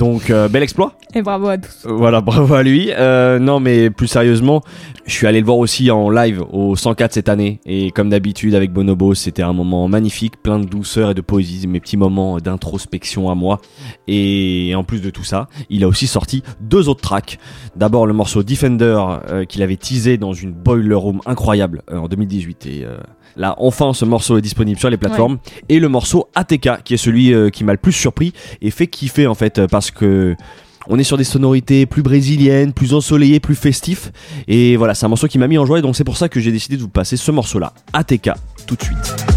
[0.00, 0.96] Donc, euh, bel exploit.
[1.14, 1.84] Et bravo à tous.
[1.84, 2.90] Euh, Voilà, bravo à lui.
[2.90, 4.62] Euh, non, mais plus sérieusement,
[5.04, 7.60] je suis allé le voir aussi en live au 104 cette année.
[7.66, 11.66] Et comme d'habitude avec Bonobo, c'était un moment magnifique, plein de douceur et de poésie,
[11.66, 13.60] mes petits moments d'introspection à moi.
[14.08, 17.38] Et en plus de tout ça, il a aussi sorti deux autres tracks.
[17.76, 18.98] D'abord le morceau Defender
[19.28, 22.66] euh, qu'il avait teasé dans une boiler room incroyable en 2018.
[22.66, 22.86] Et
[23.36, 25.38] là, enfin, ce morceau est disponible sur les plateformes.
[25.68, 28.86] Et le morceau ATK, qui est celui euh, qui m'a le plus surpris et fait
[28.86, 30.36] kiffer en fait, parce que
[30.88, 34.12] on est sur des sonorités plus brésiliennes, plus ensoleillées, plus festifs.
[34.48, 35.78] Et voilà, c'est un morceau qui m'a mis en joie.
[35.78, 38.30] Et donc c'est pour ça que j'ai décidé de vous passer ce morceau-là, ATK,
[38.66, 39.29] tout de suite.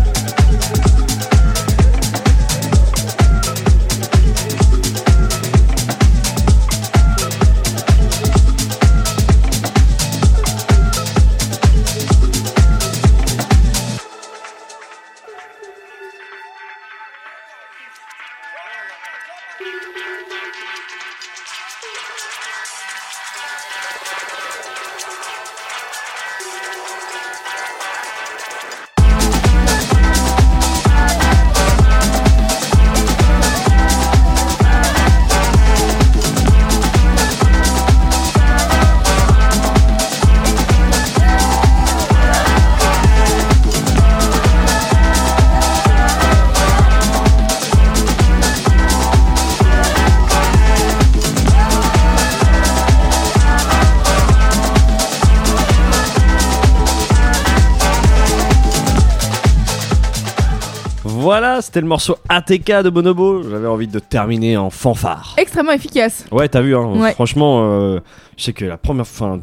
[61.73, 63.41] C'était le morceau ATK de Bonobo.
[63.49, 65.33] J'avais envie de terminer en fanfare.
[65.39, 66.23] Extrêmement efficace.
[66.31, 67.13] Ouais, t'as vu, hein, Ouais.
[67.13, 67.99] franchement, euh,
[68.37, 69.39] je sais que la première fois,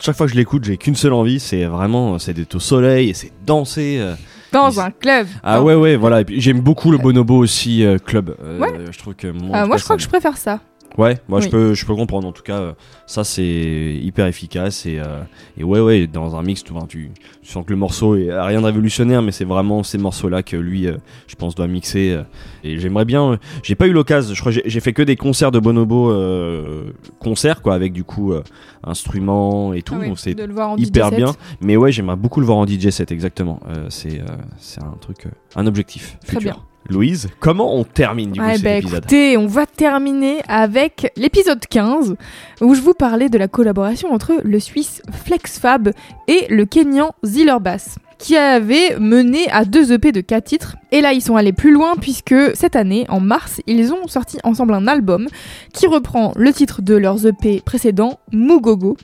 [0.00, 3.10] chaque fois que je l'écoute, j'ai qu'une seule envie, c'est vraiment, c'est d'être au soleil
[3.10, 3.98] et c'est danser.
[4.00, 4.16] euh.
[4.50, 5.28] Dans un club.
[5.44, 6.22] Ah ouais, ouais, voilà.
[6.22, 8.34] Et puis j'aime beaucoup le Bonobo aussi euh, club.
[8.42, 8.72] Euh, Ouais.
[8.90, 10.58] Je trouve que moi, Ah, moi, je crois que je préfère ça.
[10.98, 12.26] Ouais, moi je peux, je peux comprendre.
[12.26, 12.72] En tout cas, euh,
[13.06, 13.42] ça c'est
[14.02, 15.22] hyper efficace et, euh,
[15.56, 18.60] et ouais, ouais, dans un mix, tu, tu, tu sens que le morceau est rien
[18.60, 20.96] de révolutionnaire, mais c'est vraiment ces morceaux-là que lui, euh,
[21.28, 22.10] je pense, doit mixer.
[22.10, 22.22] euh,
[22.64, 23.38] et j'aimerais bien.
[23.62, 24.34] j'ai pas eu l'occasion.
[24.34, 26.90] Je crois j'ai- fait que des concerts de Bonobo, euh,
[27.20, 28.42] concerts quoi, avec du coup euh,
[28.82, 29.94] instruments et tout.
[30.00, 30.34] Ah donc c'est
[30.78, 31.32] hyper bien.
[31.60, 33.60] Mais ouais, j'aimerais beaucoup le voir en DJ set, exactement.
[33.68, 34.24] Euh, c'est, euh,
[34.58, 36.52] c'est un truc, un objectif Très futur.
[36.54, 36.62] bien.
[36.88, 41.12] Louise, comment on termine du coup Ouais, cet bah, épisode écoutez, on va terminer avec
[41.16, 42.16] l'épisode 15
[42.62, 45.92] où je vous parlais de la collaboration entre le Suisse FlexFab
[46.28, 50.76] et le Kenyan Zillerbas qui avait mené à deux EP de 4 titres.
[50.90, 54.38] Et là, ils sont allés plus loin puisque cette année, en mars, ils ont sorti
[54.42, 55.28] ensemble un album
[55.72, 58.96] qui reprend le titre de leurs EP précédents, Mugogo.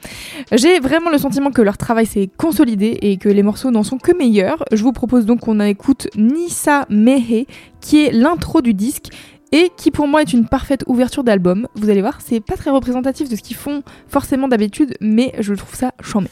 [0.53, 3.99] J'ai vraiment le sentiment que leur travail s'est consolidé et que les morceaux n'en sont
[3.99, 4.65] que meilleurs.
[4.73, 7.47] Je vous propose donc qu'on écoute Nissa Mehe,
[7.81, 9.11] qui est l'intro du disque
[9.55, 11.69] et qui pour moi est une parfaite ouverture d'album.
[11.77, 15.55] Vous allez voir, c'est pas très représentatif de ce qu'ils font forcément d'habitude, mais je
[15.55, 16.27] trouve ça chambé.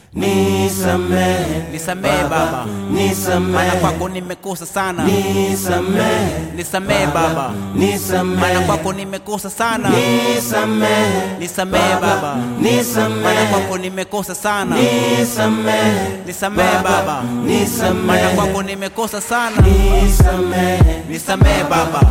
[21.69, 22.03] Baba,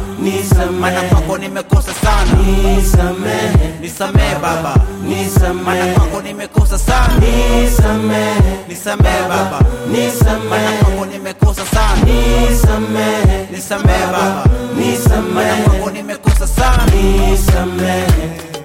[1.02, 3.50] maana kwako nimekosa sana, nisamehe,
[3.80, 8.34] nisamehe baba, nisamehe, maana kwako nimekosa sana, nisamehe,
[8.68, 9.60] nisamehe baba,
[9.92, 14.44] nisamehe, maana kwako nimekosa sana, nisamehe, nisamehe baba,
[14.76, 18.06] nisamehe, maana kwako nimekosa sana, nisamehe,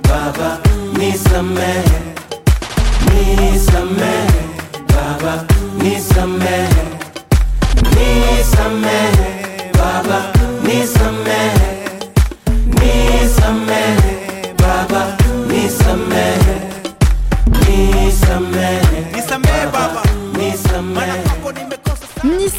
[0.04, 0.58] baba,
[0.98, 1.84] nisamehe,
[3.06, 4.28] nisamehe,
[4.88, 5.44] baba,
[5.78, 6.68] nisamehe,
[7.96, 9.12] nisamehe
[9.74, 10.22] baba,
[10.64, 11.67] nisamehe,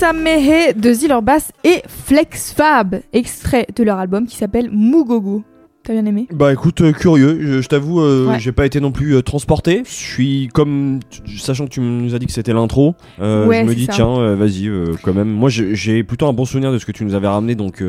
[0.00, 5.42] Mehe de Ziller Bass et Flex Fab, extrait de leur album qui s'appelle Mugogo.
[5.82, 6.26] T'as bien aimé?
[6.32, 8.38] Bah écoute, euh, curieux, je, je t'avoue, euh, Ouais.
[8.38, 9.82] j'ai pas été non plus euh, transporté.
[9.84, 11.00] Je suis comme,
[11.38, 13.92] sachant que tu nous as dit que c'était l'intro, euh, Ouais, je me dis ça.
[13.94, 14.70] tiens, vas-y,
[15.02, 15.28] quand même.
[15.30, 17.82] Moi j'ai plutôt un bon souvenir de ce que tu nous avais ramené, donc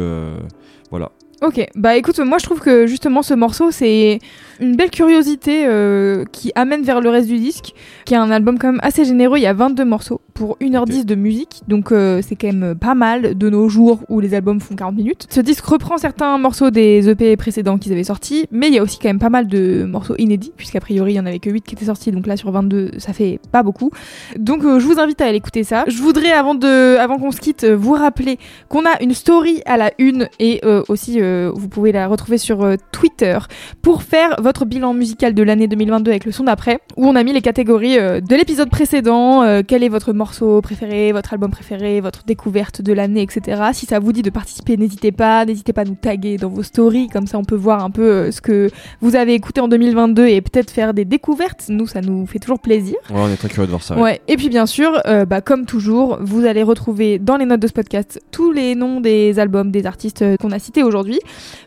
[0.90, 1.12] voilà.
[1.42, 4.20] Ok, bah écoute, moi je trouve que justement ce morceau c'est
[4.60, 7.72] une belle curiosité euh, qui amène vers le reste du disque,
[8.10, 11.06] qui est un album quand même assez généreux, il y a 22 morceaux pour 1h10
[11.06, 14.60] de musique, donc euh, c'est quand même pas mal de nos jours où les albums
[14.60, 15.28] font 40 minutes.
[15.30, 18.82] Ce disque reprend certains morceaux des EP précédents qu'ils avaient sortis, mais il y a
[18.82, 21.52] aussi quand même pas mal de morceaux inédits, puisqu'a priori il y en avait que
[21.52, 23.92] 8 qui étaient sortis, donc là sur 22 ça fait pas beaucoup.
[24.40, 25.84] Donc euh, je vous invite à aller écouter ça.
[25.88, 28.40] Je voudrais avant, de, avant qu'on se quitte euh, vous rappeler
[28.70, 31.20] qu'on a une story à la une et euh, aussi
[31.54, 33.38] vous pouvez la retrouver sur Twitter
[33.84, 37.24] pour faire votre bilan musical de l'année 2022 avec le son d'après où on a
[37.24, 42.02] mis les catégories de l'épisode précédent, euh, quel est votre morceau préféré, votre album préféré,
[42.02, 43.62] votre découverte de l'année, etc.
[43.74, 46.64] Si ça vous dit de participer, n'hésitez pas, n'hésitez pas à nous taguer dans vos
[46.64, 48.70] stories, comme ça on peut voir un peu euh, ce que
[49.02, 51.66] vous avez écouté en 2022 et peut-être faire des découvertes.
[51.70, 52.96] Nous, ça nous fait toujours plaisir.
[53.10, 53.98] Ouais, on est très curieux de voir ça.
[53.98, 54.22] Ouais.
[54.28, 57.68] Et puis bien sûr, euh, bah, comme toujours, vous allez retrouver dans les notes de
[57.68, 61.20] ce podcast tous les noms des albums, des artistes euh, qu'on a cités aujourd'hui.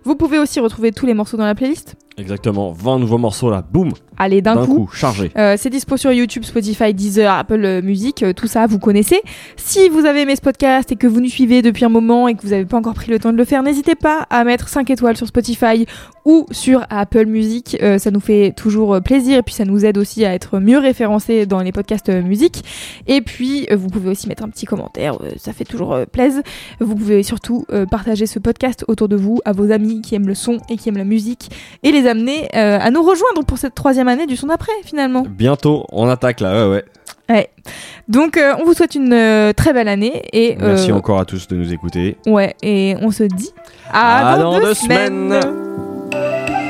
[0.05, 1.97] Vous pouvez aussi retrouver tous les morceaux dans la playlist.
[2.19, 4.85] Exactement, 20 nouveaux morceaux là, boum, Allez, d'un coup.
[4.85, 5.31] coup, chargé.
[5.37, 9.21] Euh, c'est dispo sur YouTube, Spotify, Deezer, Apple euh, Music, euh, tout ça, vous connaissez.
[9.57, 12.35] Si vous avez aimé ce podcast et que vous nous suivez depuis un moment et
[12.35, 14.69] que vous n'avez pas encore pris le temps de le faire, n'hésitez pas à mettre
[14.69, 15.87] 5 étoiles sur Spotify
[16.27, 17.79] ou sur Apple Music.
[17.83, 20.79] Euh, ça nous fait toujours plaisir et puis ça nous aide aussi à être mieux
[20.79, 22.63] référencés dans les podcasts musique.
[23.07, 26.43] Et puis, vous pouvez aussi mettre un petit commentaire, ça fait toujours plaisir.
[26.81, 30.35] Vous pouvez surtout partager ce podcast autour de vous, à vos amis qui aiment le
[30.35, 31.51] son et qui aiment la musique,
[31.83, 35.25] et les amener euh, à nous rejoindre pour cette troisième année du son d'après, finalement.
[35.29, 36.85] Bientôt, on attaque là, ouais, ouais.
[37.31, 37.51] Ouais.
[38.09, 41.47] Donc, euh, on vous souhaite une euh, très belle année et Merci encore à tous
[41.49, 42.17] de nous écouter.
[42.27, 43.51] ouais, et on se dit
[43.91, 45.41] à, À dans, dans deux deux semaines.
[45.41, 46.63] semaines.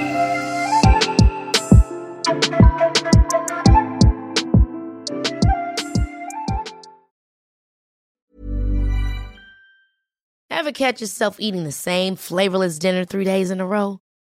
[10.50, 13.98] Ever catch yourself eating the same flavorless dinner three days in a row?